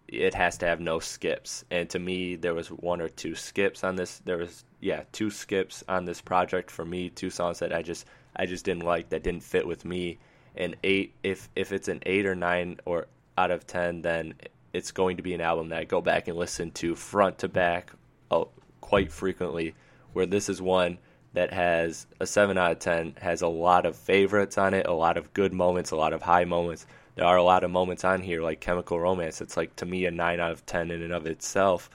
it 0.06 0.32
has 0.34 0.56
to 0.58 0.66
have 0.66 0.80
no 0.80 0.98
skips. 0.98 1.64
And 1.70 1.88
to 1.90 1.98
me 1.98 2.36
there 2.36 2.54
was 2.54 2.68
one 2.68 3.00
or 3.00 3.08
two 3.08 3.34
skips 3.34 3.84
on 3.84 3.96
this 3.96 4.18
there 4.24 4.38
was 4.38 4.64
yeah, 4.80 5.04
two 5.12 5.30
skips 5.30 5.84
on 5.88 6.04
this 6.04 6.20
project 6.20 6.70
for 6.70 6.84
me, 6.84 7.10
two 7.10 7.30
songs 7.30 7.58
that 7.60 7.72
I 7.72 7.82
just 7.82 8.06
I 8.36 8.46
just 8.46 8.64
didn't 8.64 8.84
like 8.84 9.08
that 9.10 9.22
didn't 9.22 9.42
fit 9.42 9.66
with 9.66 9.84
me. 9.84 10.18
And 10.56 10.76
eight 10.84 11.14
if 11.22 11.48
if 11.56 11.72
it's 11.72 11.88
an 11.88 12.00
eight 12.06 12.26
or 12.26 12.34
nine 12.34 12.78
or 12.84 13.06
out 13.36 13.50
of 13.50 13.66
ten 13.66 14.02
then 14.02 14.34
it's 14.72 14.90
going 14.92 15.16
to 15.16 15.22
be 15.22 15.34
an 15.34 15.40
album 15.40 15.68
that 15.70 15.78
I 15.78 15.84
go 15.84 16.00
back 16.00 16.28
and 16.28 16.36
listen 16.36 16.70
to 16.72 16.94
front 16.94 17.38
to 17.38 17.48
back 17.48 17.92
oh, 18.30 18.48
quite 18.80 19.12
frequently. 19.12 19.74
Where 20.12 20.26
this 20.26 20.48
is 20.48 20.60
one 20.60 20.98
that 21.34 21.52
has 21.52 22.06
a 22.20 22.26
7 22.26 22.56
out 22.56 22.72
of 22.72 22.78
10, 22.78 23.16
has 23.20 23.42
a 23.42 23.48
lot 23.48 23.86
of 23.86 23.94
favorites 23.96 24.58
on 24.58 24.74
it, 24.74 24.86
a 24.86 24.92
lot 24.92 25.16
of 25.16 25.32
good 25.34 25.52
moments, 25.52 25.90
a 25.90 25.96
lot 25.96 26.12
of 26.12 26.22
high 26.22 26.44
moments. 26.44 26.86
there 27.14 27.26
are 27.26 27.36
a 27.36 27.42
lot 27.42 27.64
of 27.64 27.70
moments 27.70 28.04
on 28.04 28.22
here 28.22 28.42
like 28.42 28.60
Chemical 28.60 28.98
Romance. 28.98 29.40
It's 29.40 29.56
like 29.56 29.76
to 29.76 29.86
me 29.86 30.06
a 30.06 30.10
nine 30.10 30.40
out 30.40 30.52
of 30.52 30.64
ten 30.66 30.90
in 30.90 31.02
and 31.02 31.12
of 31.12 31.26
itself. 31.26 31.90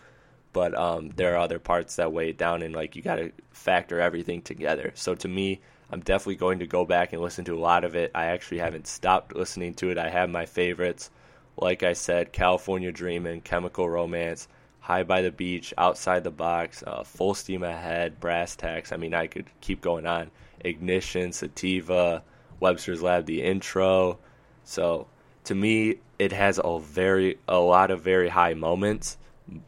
But 0.53 0.75
um, 0.75 1.09
there 1.15 1.33
are 1.33 1.39
other 1.39 1.59
parts 1.59 1.95
that 1.97 2.13
weigh 2.13 2.29
it 2.29 2.37
down, 2.37 2.61
and 2.61 2.75
like 2.75 2.95
you 2.95 3.01
got 3.01 3.15
to 3.15 3.31
factor 3.51 3.99
everything 3.99 4.41
together. 4.41 4.91
So 4.95 5.15
to 5.15 5.27
me, 5.27 5.61
I'm 5.91 6.01
definitely 6.01 6.35
going 6.35 6.59
to 6.59 6.67
go 6.67 6.85
back 6.85 7.13
and 7.13 7.21
listen 7.21 7.45
to 7.45 7.55
a 7.55 7.59
lot 7.59 7.83
of 7.83 7.95
it. 7.95 8.11
I 8.15 8.25
actually 8.25 8.59
haven't 8.59 8.87
stopped 8.87 9.35
listening 9.35 9.73
to 9.75 9.89
it. 9.89 9.97
I 9.97 10.09
have 10.09 10.29
my 10.29 10.45
favorites. 10.45 11.09
Like 11.57 11.83
I 11.83 11.93
said, 11.93 12.31
California 12.31 12.91
Dreamin', 12.91 13.41
Chemical 13.41 13.89
Romance, 13.89 14.47
High 14.79 15.03
by 15.03 15.21
the 15.21 15.31
Beach, 15.31 15.73
Outside 15.77 16.23
the 16.23 16.31
Box, 16.31 16.83
uh, 16.85 17.03
Full 17.03 17.35
Steam 17.35 17.63
Ahead, 17.63 18.19
Brass 18.19 18.55
Tacks. 18.55 18.91
I 18.91 18.97
mean, 18.97 19.13
I 19.13 19.27
could 19.27 19.45
keep 19.61 19.81
going 19.81 20.05
on. 20.05 20.31
Ignition, 20.61 21.31
Sativa, 21.31 22.23
Webster's 22.59 23.01
Lab, 23.01 23.25
the 23.25 23.43
intro. 23.43 24.17
So 24.63 25.07
to 25.45 25.55
me, 25.55 25.97
it 26.19 26.31
has 26.31 26.59
a 26.63 26.79
very 26.79 27.37
a 27.47 27.59
lot 27.59 27.91
of 27.91 28.01
very 28.01 28.29
high 28.29 28.53
moments, 28.53 29.17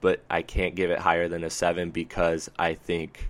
but 0.02 0.24
I 0.30 0.42
can't 0.42 0.76
give 0.76 0.90
it 0.90 1.00
higher 1.00 1.28
than 1.28 1.44
a 1.44 1.50
seven 1.50 1.92
because 1.92 2.50
I 2.58 2.74
think 2.74 3.30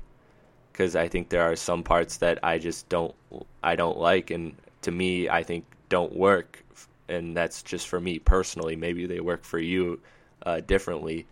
because 0.72 0.96
I 0.96 1.08
think 1.08 1.30
there 1.30 1.44
are 1.44 1.56
some 1.56 1.84
parts 1.84 2.18
that 2.18 2.40
I 2.44 2.58
just 2.58 2.90
don't 2.90 3.16
I 3.64 3.76
don't 3.76 3.98
like, 3.98 4.30
and 4.32 4.56
to 4.82 4.92
me, 4.92 5.30
I 5.30 5.44
think 5.44 5.66
don't 5.90 6.14
work, 6.14 6.64
and 7.08 7.36
that's 7.36 7.64
just 7.64 7.88
for 7.88 8.00
me 8.00 8.20
personally. 8.20 8.76
Maybe 8.76 9.06
they 9.06 9.20
work 9.20 9.44
for 9.44 9.60
you 9.60 10.00
uh, 10.46 10.62
differently. 10.62 11.26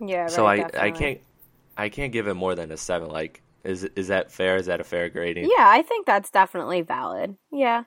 Yeah. 0.00 0.22
Right, 0.22 0.30
so 0.30 0.46
I 0.46 0.56
definitely. 0.58 0.80
I 0.80 0.90
can't 0.90 1.20
I 1.76 1.88
can't 1.88 2.12
give 2.12 2.26
it 2.26 2.34
more 2.34 2.54
than 2.54 2.72
a 2.72 2.76
seven. 2.76 3.08
Like, 3.10 3.42
is 3.64 3.84
is 3.84 4.08
that 4.08 4.32
fair? 4.32 4.56
Is 4.56 4.66
that 4.66 4.80
a 4.80 4.84
fair 4.84 5.08
grading? 5.08 5.44
Yeah, 5.44 5.68
I 5.68 5.82
think 5.82 6.06
that's 6.06 6.30
definitely 6.30 6.82
valid. 6.82 7.36
Yeah. 7.52 7.84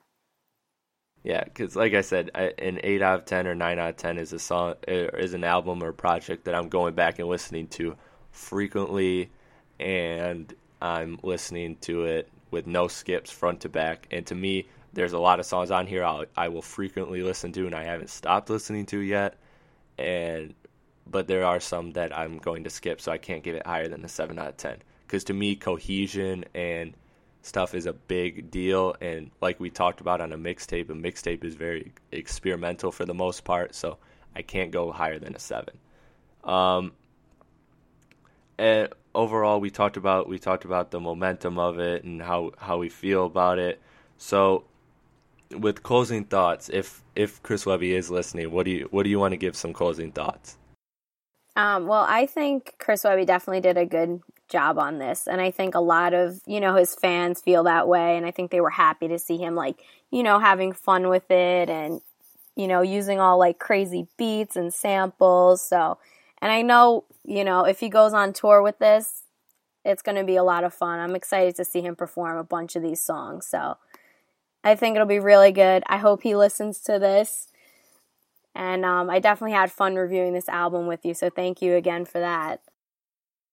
Yeah, 1.23 1.43
because 1.43 1.75
like 1.75 1.93
I 1.93 2.01
said, 2.01 2.31
I, 2.33 2.53
an 2.57 2.79
eight 2.83 3.01
out 3.01 3.19
of 3.19 3.25
ten 3.25 3.45
or 3.45 3.53
nine 3.53 3.77
out 3.77 3.91
of 3.91 3.97
ten 3.97 4.17
is 4.17 4.33
a 4.33 4.39
song, 4.39 4.75
er, 4.87 5.15
is 5.17 5.33
an 5.33 5.43
album 5.43 5.83
or 5.83 5.91
project 5.91 6.45
that 6.45 6.55
I'm 6.55 6.69
going 6.69 6.95
back 6.95 7.19
and 7.19 7.27
listening 7.27 7.67
to 7.69 7.95
frequently, 8.31 9.29
and 9.79 10.51
I'm 10.81 11.19
listening 11.21 11.77
to 11.81 12.05
it 12.05 12.27
with 12.49 12.65
no 12.65 12.87
skips, 12.87 13.29
front 13.29 13.61
to 13.61 13.69
back. 13.69 14.07
And 14.09 14.25
to 14.27 14.35
me, 14.35 14.67
there's 14.93 15.13
a 15.13 15.19
lot 15.19 15.39
of 15.39 15.45
songs 15.45 15.69
on 15.69 15.85
here 15.85 16.03
I'll, 16.03 16.25
I 16.35 16.49
will 16.49 16.61
frequently 16.63 17.21
listen 17.21 17.51
to, 17.53 17.67
and 17.67 17.75
I 17.75 17.83
haven't 17.83 18.09
stopped 18.09 18.49
listening 18.49 18.87
to 18.87 18.99
yet. 18.99 19.35
And 19.99 20.55
but 21.05 21.27
there 21.27 21.45
are 21.45 21.59
some 21.59 21.91
that 21.91 22.17
I'm 22.17 22.39
going 22.39 22.63
to 22.63 22.69
skip, 22.71 22.99
so 22.99 23.11
I 23.11 23.19
can't 23.19 23.43
give 23.43 23.55
it 23.55 23.67
higher 23.67 23.87
than 23.87 24.03
a 24.03 24.07
seven 24.07 24.39
out 24.39 24.47
of 24.47 24.57
ten. 24.57 24.77
Because 25.05 25.23
to 25.25 25.33
me, 25.33 25.55
cohesion 25.55 26.45
and 26.55 26.95
stuff 27.41 27.73
is 27.73 27.85
a 27.85 27.93
big 27.93 28.51
deal. 28.51 28.95
And 29.01 29.31
like 29.41 29.59
we 29.59 29.69
talked 29.69 30.01
about 30.01 30.21
on 30.21 30.31
a 30.31 30.37
mixtape 30.37 30.89
a 30.89 30.93
mixtape 30.93 31.43
is 31.43 31.55
very 31.55 31.93
experimental 32.11 32.91
for 32.91 33.05
the 33.05 33.13
most 33.13 33.43
part. 33.43 33.75
So 33.75 33.97
i 34.35 34.41
can't 34.41 34.71
go 34.71 34.91
higher 34.91 35.19
than 35.19 35.35
a 35.35 35.39
seven. 35.39 35.77
Um, 36.43 36.93
and 38.57 38.89
overall 39.13 39.59
we 39.59 39.69
talked 39.69 39.97
about 39.97 40.27
we 40.29 40.39
talked 40.39 40.65
about 40.65 40.91
the 40.91 40.99
momentum 40.99 41.57
of 41.59 41.79
it 41.79 42.03
and 42.03 42.21
how 42.21 42.51
how 42.57 42.77
we 42.77 42.89
feel 42.89 43.25
about 43.25 43.59
it. 43.59 43.81
So 44.17 44.65
with 45.57 45.83
closing 45.83 46.23
thoughts 46.23 46.69
if 46.69 47.03
if 47.13 47.43
chris 47.43 47.65
webby 47.65 47.93
is 47.93 48.09
listening 48.09 48.49
what 48.51 48.63
do 48.63 48.71
you 48.71 48.87
what 48.89 49.03
do 49.03 49.09
you 49.09 49.19
want 49.19 49.33
to 49.33 49.37
give 49.37 49.53
some 49.53 49.73
closing 49.73 50.09
thoughts? 50.11 50.57
Um, 51.55 51.87
well, 51.87 52.05
I 52.07 52.25
think 52.25 52.75
Chris 52.79 53.03
Webby 53.03 53.25
definitely 53.25 53.61
did 53.61 53.77
a 53.77 53.85
good 53.85 54.21
job 54.51 54.77
on 54.77 54.97
this. 54.99 55.27
And 55.27 55.41
I 55.41 55.51
think 55.51 55.75
a 55.75 55.79
lot 55.79 56.13
of, 56.13 56.41
you 56.45 56.59
know, 56.59 56.75
his 56.75 56.93
fans 56.95 57.41
feel 57.41 57.63
that 57.63 57.87
way. 57.87 58.17
And 58.17 58.25
I 58.25 58.31
think 58.31 58.51
they 58.51 58.61
were 58.61 58.69
happy 58.69 59.07
to 59.07 59.17
see 59.17 59.37
him, 59.37 59.55
like, 59.55 59.83
you 60.11 60.23
know, 60.23 60.39
having 60.39 60.73
fun 60.73 61.09
with 61.09 61.29
it 61.31 61.69
and, 61.69 62.01
you 62.55 62.67
know, 62.67 62.81
using 62.81 63.19
all 63.19 63.39
like 63.39 63.59
crazy 63.59 64.07
beats 64.17 64.55
and 64.55 64.73
samples. 64.73 65.65
So, 65.65 65.97
and 66.41 66.51
I 66.51 66.61
know, 66.61 67.05
you 67.23 67.43
know, 67.43 67.65
if 67.65 67.79
he 67.79 67.89
goes 67.89 68.13
on 68.13 68.33
tour 68.33 68.61
with 68.61 68.79
this, 68.79 69.23
it's 69.83 70.01
going 70.01 70.17
to 70.17 70.23
be 70.23 70.35
a 70.35 70.43
lot 70.43 70.63
of 70.63 70.73
fun. 70.73 70.99
I'm 70.99 71.15
excited 71.15 71.55
to 71.55 71.65
see 71.65 71.81
him 71.81 71.95
perform 71.95 72.37
a 72.37 72.43
bunch 72.43 72.75
of 72.75 72.83
these 72.83 73.01
songs. 73.01 73.47
So 73.47 73.77
I 74.63 74.75
think 74.75 74.95
it'll 74.95 75.07
be 75.07 75.19
really 75.19 75.51
good. 75.51 75.83
I 75.87 75.97
hope 75.97 76.21
he 76.21 76.35
listens 76.35 76.79
to 76.81 76.99
this 76.99 77.47
and 78.53 78.83
um, 78.83 79.09
I 79.09 79.19
definitely 79.19 79.55
had 79.55 79.71
fun 79.71 79.95
reviewing 79.95 80.33
this 80.33 80.49
album 80.49 80.87
with 80.87 81.05
you. 81.05 81.13
So 81.13 81.29
thank 81.29 81.61
you 81.61 81.75
again 81.75 82.05
for 82.05 82.19
that. 82.19 82.61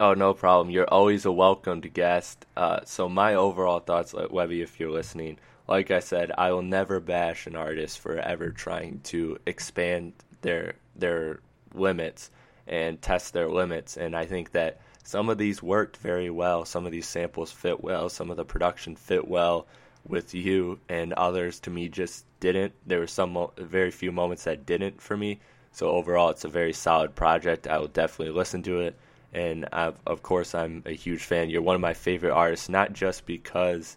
Oh, 0.01 0.15
no 0.15 0.35
problem. 0.35 0.71
You're 0.71 0.93
always 0.93 1.25
a 1.25 1.33
welcomed 1.33 1.93
guest. 1.93 2.47
Uh, 2.57 2.81
so 2.85 3.09
my 3.09 3.35
overall 3.35 3.81
thoughts, 3.81 4.13
Webby, 4.13 4.63
if 4.63 4.79
you're 4.79 4.91
listening, 4.91 5.39
like 5.69 5.91
I 5.91 6.01
said, 6.01 6.31
I 6.39 6.53
will 6.53 6.63
never 6.63 7.01
bash 7.01 7.47
an 7.47 7.57
artist 7.57 7.99
for 7.99 8.17
ever 8.17 8.51
trying 8.51 9.01
to 9.05 9.39
expand 9.47 10.13
their 10.41 10.75
their 10.95 11.41
limits 11.75 12.31
and 12.67 13.01
test 13.03 13.33
their 13.33 13.49
limits. 13.49 13.97
And 13.97 14.17
I 14.17 14.25
think 14.27 14.53
that 14.53 14.81
some 15.03 15.29
of 15.29 15.39
these 15.39 15.63
worked 15.63 15.97
very 15.97 16.31
well. 16.31 16.65
Some 16.65 16.87
of 16.87 16.93
these 16.93 17.07
samples 17.09 17.51
fit 17.51 17.83
well. 17.83 18.09
Some 18.09 18.31
of 18.31 18.37
the 18.37 18.45
production 18.45 18.95
fit 18.95 19.27
well 19.27 19.67
with 20.07 20.35
you, 20.35 20.79
and 20.89 21.13
others 21.15 21.59
to 21.61 21.71
me 21.71 21.89
just 21.89 22.25
didn't. 22.41 22.73
There 22.87 23.01
were 23.01 23.07
some 23.09 23.49
very 23.57 23.91
few 23.91 24.13
moments 24.13 24.45
that 24.45 24.65
didn't 24.67 25.01
for 25.01 25.17
me. 25.17 25.41
So 25.73 25.91
overall, 25.91 26.31
it's 26.31 26.45
a 26.45 26.49
very 26.49 26.73
solid 26.73 27.15
project. 27.17 27.67
I 27.67 27.79
will 27.79 27.89
definitely 27.89 28.35
listen 28.35 28.63
to 28.65 28.81
it, 28.81 28.97
and 29.33 29.67
I've, 29.73 29.99
of 30.07 30.23
course, 30.23 30.55
I'm 30.55 30.83
a 30.87 30.93
huge 30.93 31.23
fan. 31.23 31.51
You're 31.51 31.63
one 31.63 31.75
of 31.75 31.81
my 31.81 31.95
favorite 31.95 32.33
artists, 32.33 32.69
not 32.69 32.93
just 32.93 33.27
because 33.27 33.97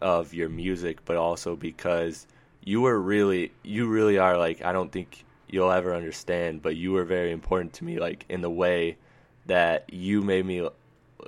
of 0.00 0.34
your 0.34 0.48
music, 0.48 1.04
but 1.04 1.16
also 1.16 1.56
because 1.56 2.26
you 2.64 2.80
were 2.80 3.00
really, 3.00 3.52
you 3.62 3.86
really 3.86 4.18
are 4.18 4.36
like 4.36 4.64
I 4.64 4.72
don't 4.72 4.90
think 4.90 5.24
you'll 5.48 5.70
ever 5.70 5.94
understand, 5.94 6.62
but 6.62 6.76
you 6.76 6.92
were 6.92 7.04
very 7.04 7.30
important 7.30 7.72
to 7.74 7.84
me, 7.84 7.98
like 7.98 8.24
in 8.28 8.40
the 8.40 8.50
way 8.50 8.96
that 9.46 9.92
you 9.92 10.22
made 10.22 10.44
me, 10.44 10.68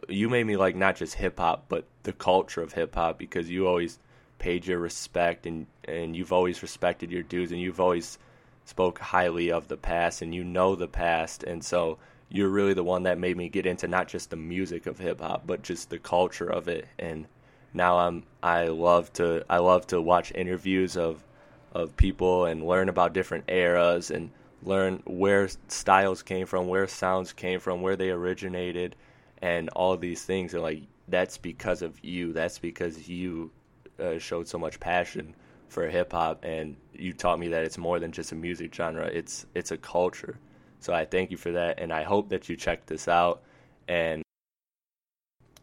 you 0.08 0.28
made 0.28 0.44
me 0.44 0.56
like 0.56 0.74
not 0.74 0.96
just 0.96 1.14
hip 1.14 1.38
hop, 1.38 1.66
but 1.68 1.84
the 2.02 2.12
culture 2.12 2.62
of 2.62 2.72
hip 2.72 2.94
hop 2.94 3.18
because 3.18 3.48
you 3.48 3.66
always 3.66 3.98
paid 4.38 4.66
your 4.66 4.78
respect 4.78 5.46
and 5.46 5.66
and 5.84 6.16
you've 6.16 6.32
always 6.32 6.62
respected 6.62 7.10
your 7.10 7.22
dudes 7.22 7.52
and 7.52 7.60
you've 7.60 7.80
always 7.80 8.18
spoke 8.64 8.98
highly 8.98 9.50
of 9.50 9.68
the 9.68 9.76
past 9.76 10.22
and 10.22 10.34
you 10.34 10.44
know 10.44 10.74
the 10.74 10.88
past 10.88 11.42
and 11.42 11.64
so 11.64 11.98
you're 12.30 12.48
really 12.48 12.74
the 12.74 12.84
one 12.84 13.04
that 13.04 13.18
made 13.18 13.36
me 13.36 13.48
get 13.48 13.66
into 13.66 13.88
not 13.88 14.08
just 14.08 14.30
the 14.30 14.36
music 14.36 14.86
of 14.86 14.98
hip 14.98 15.20
hop 15.20 15.46
but 15.46 15.62
just 15.62 15.90
the 15.90 15.98
culture 15.98 16.48
of 16.48 16.68
it 16.68 16.86
and 16.98 17.26
now 17.74 17.98
I'm 17.98 18.24
I 18.42 18.68
love 18.68 19.12
to 19.14 19.44
I 19.48 19.58
love 19.58 19.86
to 19.88 20.00
watch 20.00 20.32
interviews 20.34 20.96
of 20.96 21.22
of 21.72 21.96
people 21.96 22.46
and 22.46 22.66
learn 22.66 22.88
about 22.88 23.12
different 23.12 23.44
eras 23.48 24.10
and 24.10 24.30
learn 24.62 25.02
where 25.06 25.48
styles 25.68 26.22
came 26.22 26.46
from, 26.46 26.66
where 26.66 26.86
sounds 26.86 27.32
came 27.32 27.60
from, 27.60 27.82
where 27.82 27.96
they 27.96 28.10
originated 28.10 28.96
and 29.40 29.68
all 29.70 29.96
these 29.96 30.24
things 30.24 30.54
and 30.54 30.62
like 30.62 30.82
that's 31.08 31.38
because 31.38 31.82
of 31.82 32.02
you. 32.04 32.32
That's 32.32 32.58
because 32.58 33.08
you 33.08 33.50
uh, 33.98 34.18
showed 34.18 34.48
so 34.48 34.58
much 34.58 34.78
passion 34.80 35.34
for 35.68 35.88
hip 35.88 36.12
hop, 36.12 36.44
and 36.44 36.76
you 36.92 37.12
taught 37.12 37.38
me 37.38 37.48
that 37.48 37.64
it's 37.64 37.78
more 37.78 37.98
than 37.98 38.12
just 38.12 38.32
a 38.32 38.34
music 38.34 38.74
genre. 38.74 39.06
It's 39.06 39.46
it's 39.54 39.70
a 39.70 39.76
culture. 39.78 40.38
So 40.80 40.92
I 40.92 41.04
thank 41.04 41.30
you 41.30 41.36
for 41.36 41.52
that, 41.52 41.80
and 41.80 41.92
I 41.92 42.04
hope 42.04 42.28
that 42.30 42.48
you 42.48 42.56
check 42.56 42.86
this 42.86 43.08
out, 43.08 43.42
and 43.88 44.22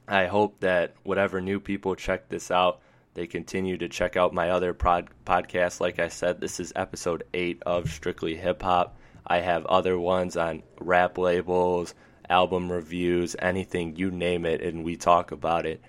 I 0.08 0.26
hope 0.26 0.60
that 0.60 0.96
whatever 1.04 1.42
new 1.42 1.60
people 1.60 1.96
check 1.96 2.30
this 2.30 2.52
out, 2.52 2.82
they 3.14 3.26
continue 3.26 3.78
to 3.78 3.88
check 3.88 4.18
out 4.18 4.34
my 4.34 4.50
other 4.50 4.74
pod- 4.74 5.10
podcasts. 5.26 5.80
Like 5.80 6.00
I 6.00 6.10
said, 6.10 6.42
this 6.42 6.60
is 6.60 6.74
episode 6.76 7.24
eight 7.34 7.64
of 7.66 7.90
Strictly 7.90 8.36
Hip 8.36 8.62
Hop. 8.62 8.98
I 9.26 9.40
have 9.40 9.66
other 9.66 9.98
ones 9.98 10.38
on 10.38 10.64
rap 10.80 11.18
labels, 11.18 11.96
album 12.30 12.72
reviews, 12.72 13.36
anything 13.40 13.96
you 13.96 14.12
name 14.12 14.46
it, 14.46 14.62
and 14.62 14.84
we 14.84 14.98
talk 14.98 15.32
about 15.32 15.66
it. 15.66 15.82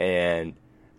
And 0.00 0.54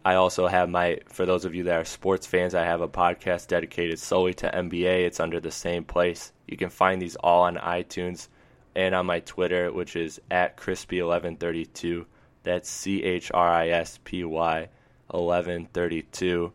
I 0.05 0.15
also 0.15 0.47
have 0.47 0.69
my, 0.69 0.99
for 1.07 1.25
those 1.25 1.45
of 1.45 1.55
you 1.55 1.63
that 1.63 1.79
are 1.79 1.85
sports 1.85 2.27
fans, 2.27 2.53
I 2.53 2.65
have 2.65 2.81
a 2.81 2.89
podcast 2.89 3.47
dedicated 3.47 3.99
solely 3.99 4.33
to 4.35 4.51
NBA. 4.51 5.05
It's 5.05 5.21
under 5.21 5.39
the 5.39 5.51
same 5.51 5.85
place. 5.85 6.33
You 6.45 6.57
can 6.57 6.69
find 6.69 7.01
these 7.01 7.15
all 7.15 7.43
on 7.43 7.55
iTunes 7.55 8.27
and 8.75 8.93
on 8.93 9.05
my 9.05 9.21
Twitter, 9.21 9.71
which 9.71 9.95
is 9.95 10.19
at 10.29 10.57
chrispy1132. 10.57 12.05
That's 12.43 12.69
C 12.69 13.01
H 13.03 13.31
R 13.33 13.49
I 13.49 13.69
S 13.69 13.99
P 14.03 14.25
Y 14.25 14.67
1132. 15.07 16.51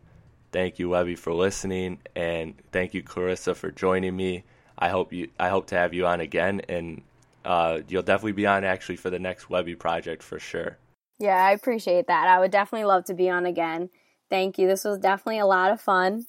Thank 0.53 0.79
you, 0.79 0.91
Webby, 0.91 1.15
for 1.15 1.33
listening, 1.33 1.99
and 2.17 2.55
thank 2.73 2.95
you, 2.95 3.03
Clarissa, 3.03 3.55
for 3.55 3.71
joining 3.71 4.17
me. 4.17 4.45
I 4.79 4.89
hope 4.89 5.13
you, 5.13 5.29
I 5.39 5.49
hope 5.49 5.67
to 5.69 5.75
have 5.75 5.93
you 5.95 6.07
on 6.07 6.21
again, 6.21 6.63
and 6.69 7.03
uh, 7.45 7.81
you'll 7.89 8.03
definitely 8.03 8.33
be 8.33 8.47
on 8.47 8.65
actually 8.65 8.97
for 8.97 9.11
the 9.11 9.19
next 9.19 9.51
Webby 9.51 9.75
project 9.75 10.23
for 10.23 10.39
sure. 10.39 10.79
Yeah, 11.19 11.45
I 11.45 11.53
appreciate 11.53 12.07
that. 12.07 12.29
I 12.29 12.39
would 12.39 12.53
definitely 12.53 12.87
love 12.87 13.05
to 13.07 13.15
be 13.15 13.29
on 13.29 13.45
again. 13.45 13.91
Thank 14.31 14.59
you. 14.59 14.69
This 14.69 14.85
was 14.85 14.99
definitely 14.99 15.41
a 15.41 15.47
lot 15.47 15.73
of 15.73 15.81
fun. 15.81 16.27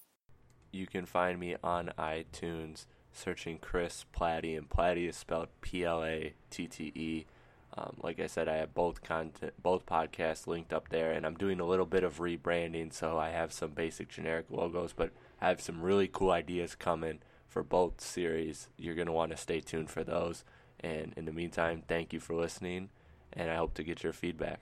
You 0.72 0.88
can 0.88 1.06
find 1.06 1.40
me 1.40 1.56
on 1.64 1.92
iTunes 1.98 2.86
searching 3.12 3.58
Chris 3.60 4.06
Platte, 4.12 4.46
and 4.46 4.70
Platte 4.70 4.98
is 4.98 5.16
spelled 5.16 5.50
P 5.62 5.84
L 5.84 6.04
A 6.04 6.34
T 6.50 6.68
T 6.68 6.92
E. 6.96 7.26
Um, 7.78 7.98
like 8.02 8.20
I 8.20 8.28
said, 8.28 8.48
I 8.48 8.58
have 8.58 8.74
both 8.74 9.04
content, 9.04 9.54
both 9.62 9.86
podcasts 9.86 10.48
linked 10.48 10.74
up 10.74 10.90
there, 10.90 11.12
and 11.12 11.26
I'm 11.26 11.36
doing 11.36 11.60
a 11.60 11.66
little 11.66 11.86
bit 11.86 12.04
of 12.04 12.18
rebranding. 12.18 12.92
So 12.92 13.18
I 13.18 13.30
have 13.30 13.54
some 13.54 13.72
basic 13.72 14.10
generic 14.10 14.46
logos, 14.50 14.94
but 14.94 15.12
I 15.40 15.50
have 15.50 15.62
some 15.62 15.82
really 15.82 16.10
cool 16.12 16.32
ideas 16.32 16.76
coming 16.76 17.20
for 17.48 17.64
both 17.64 18.02
series. 18.02 18.70
You're 18.78 18.96
gonna 18.96 19.12
want 19.12 19.32
to 19.32 19.38
stay 19.38 19.60
tuned 19.60 19.90
for 19.90 20.04
those. 20.04 20.44
And 20.80 21.14
in 21.16 21.26
the 21.26 21.34
meantime, 21.34 21.84
thank 21.88 22.14
you 22.14 22.20
for 22.20 22.34
listening, 22.34 22.90
and 23.34 23.52
I 23.52 23.56
hope 23.56 23.74
to 23.76 23.84
get 23.84 24.04
your 24.04 24.14
feedback. 24.14 24.62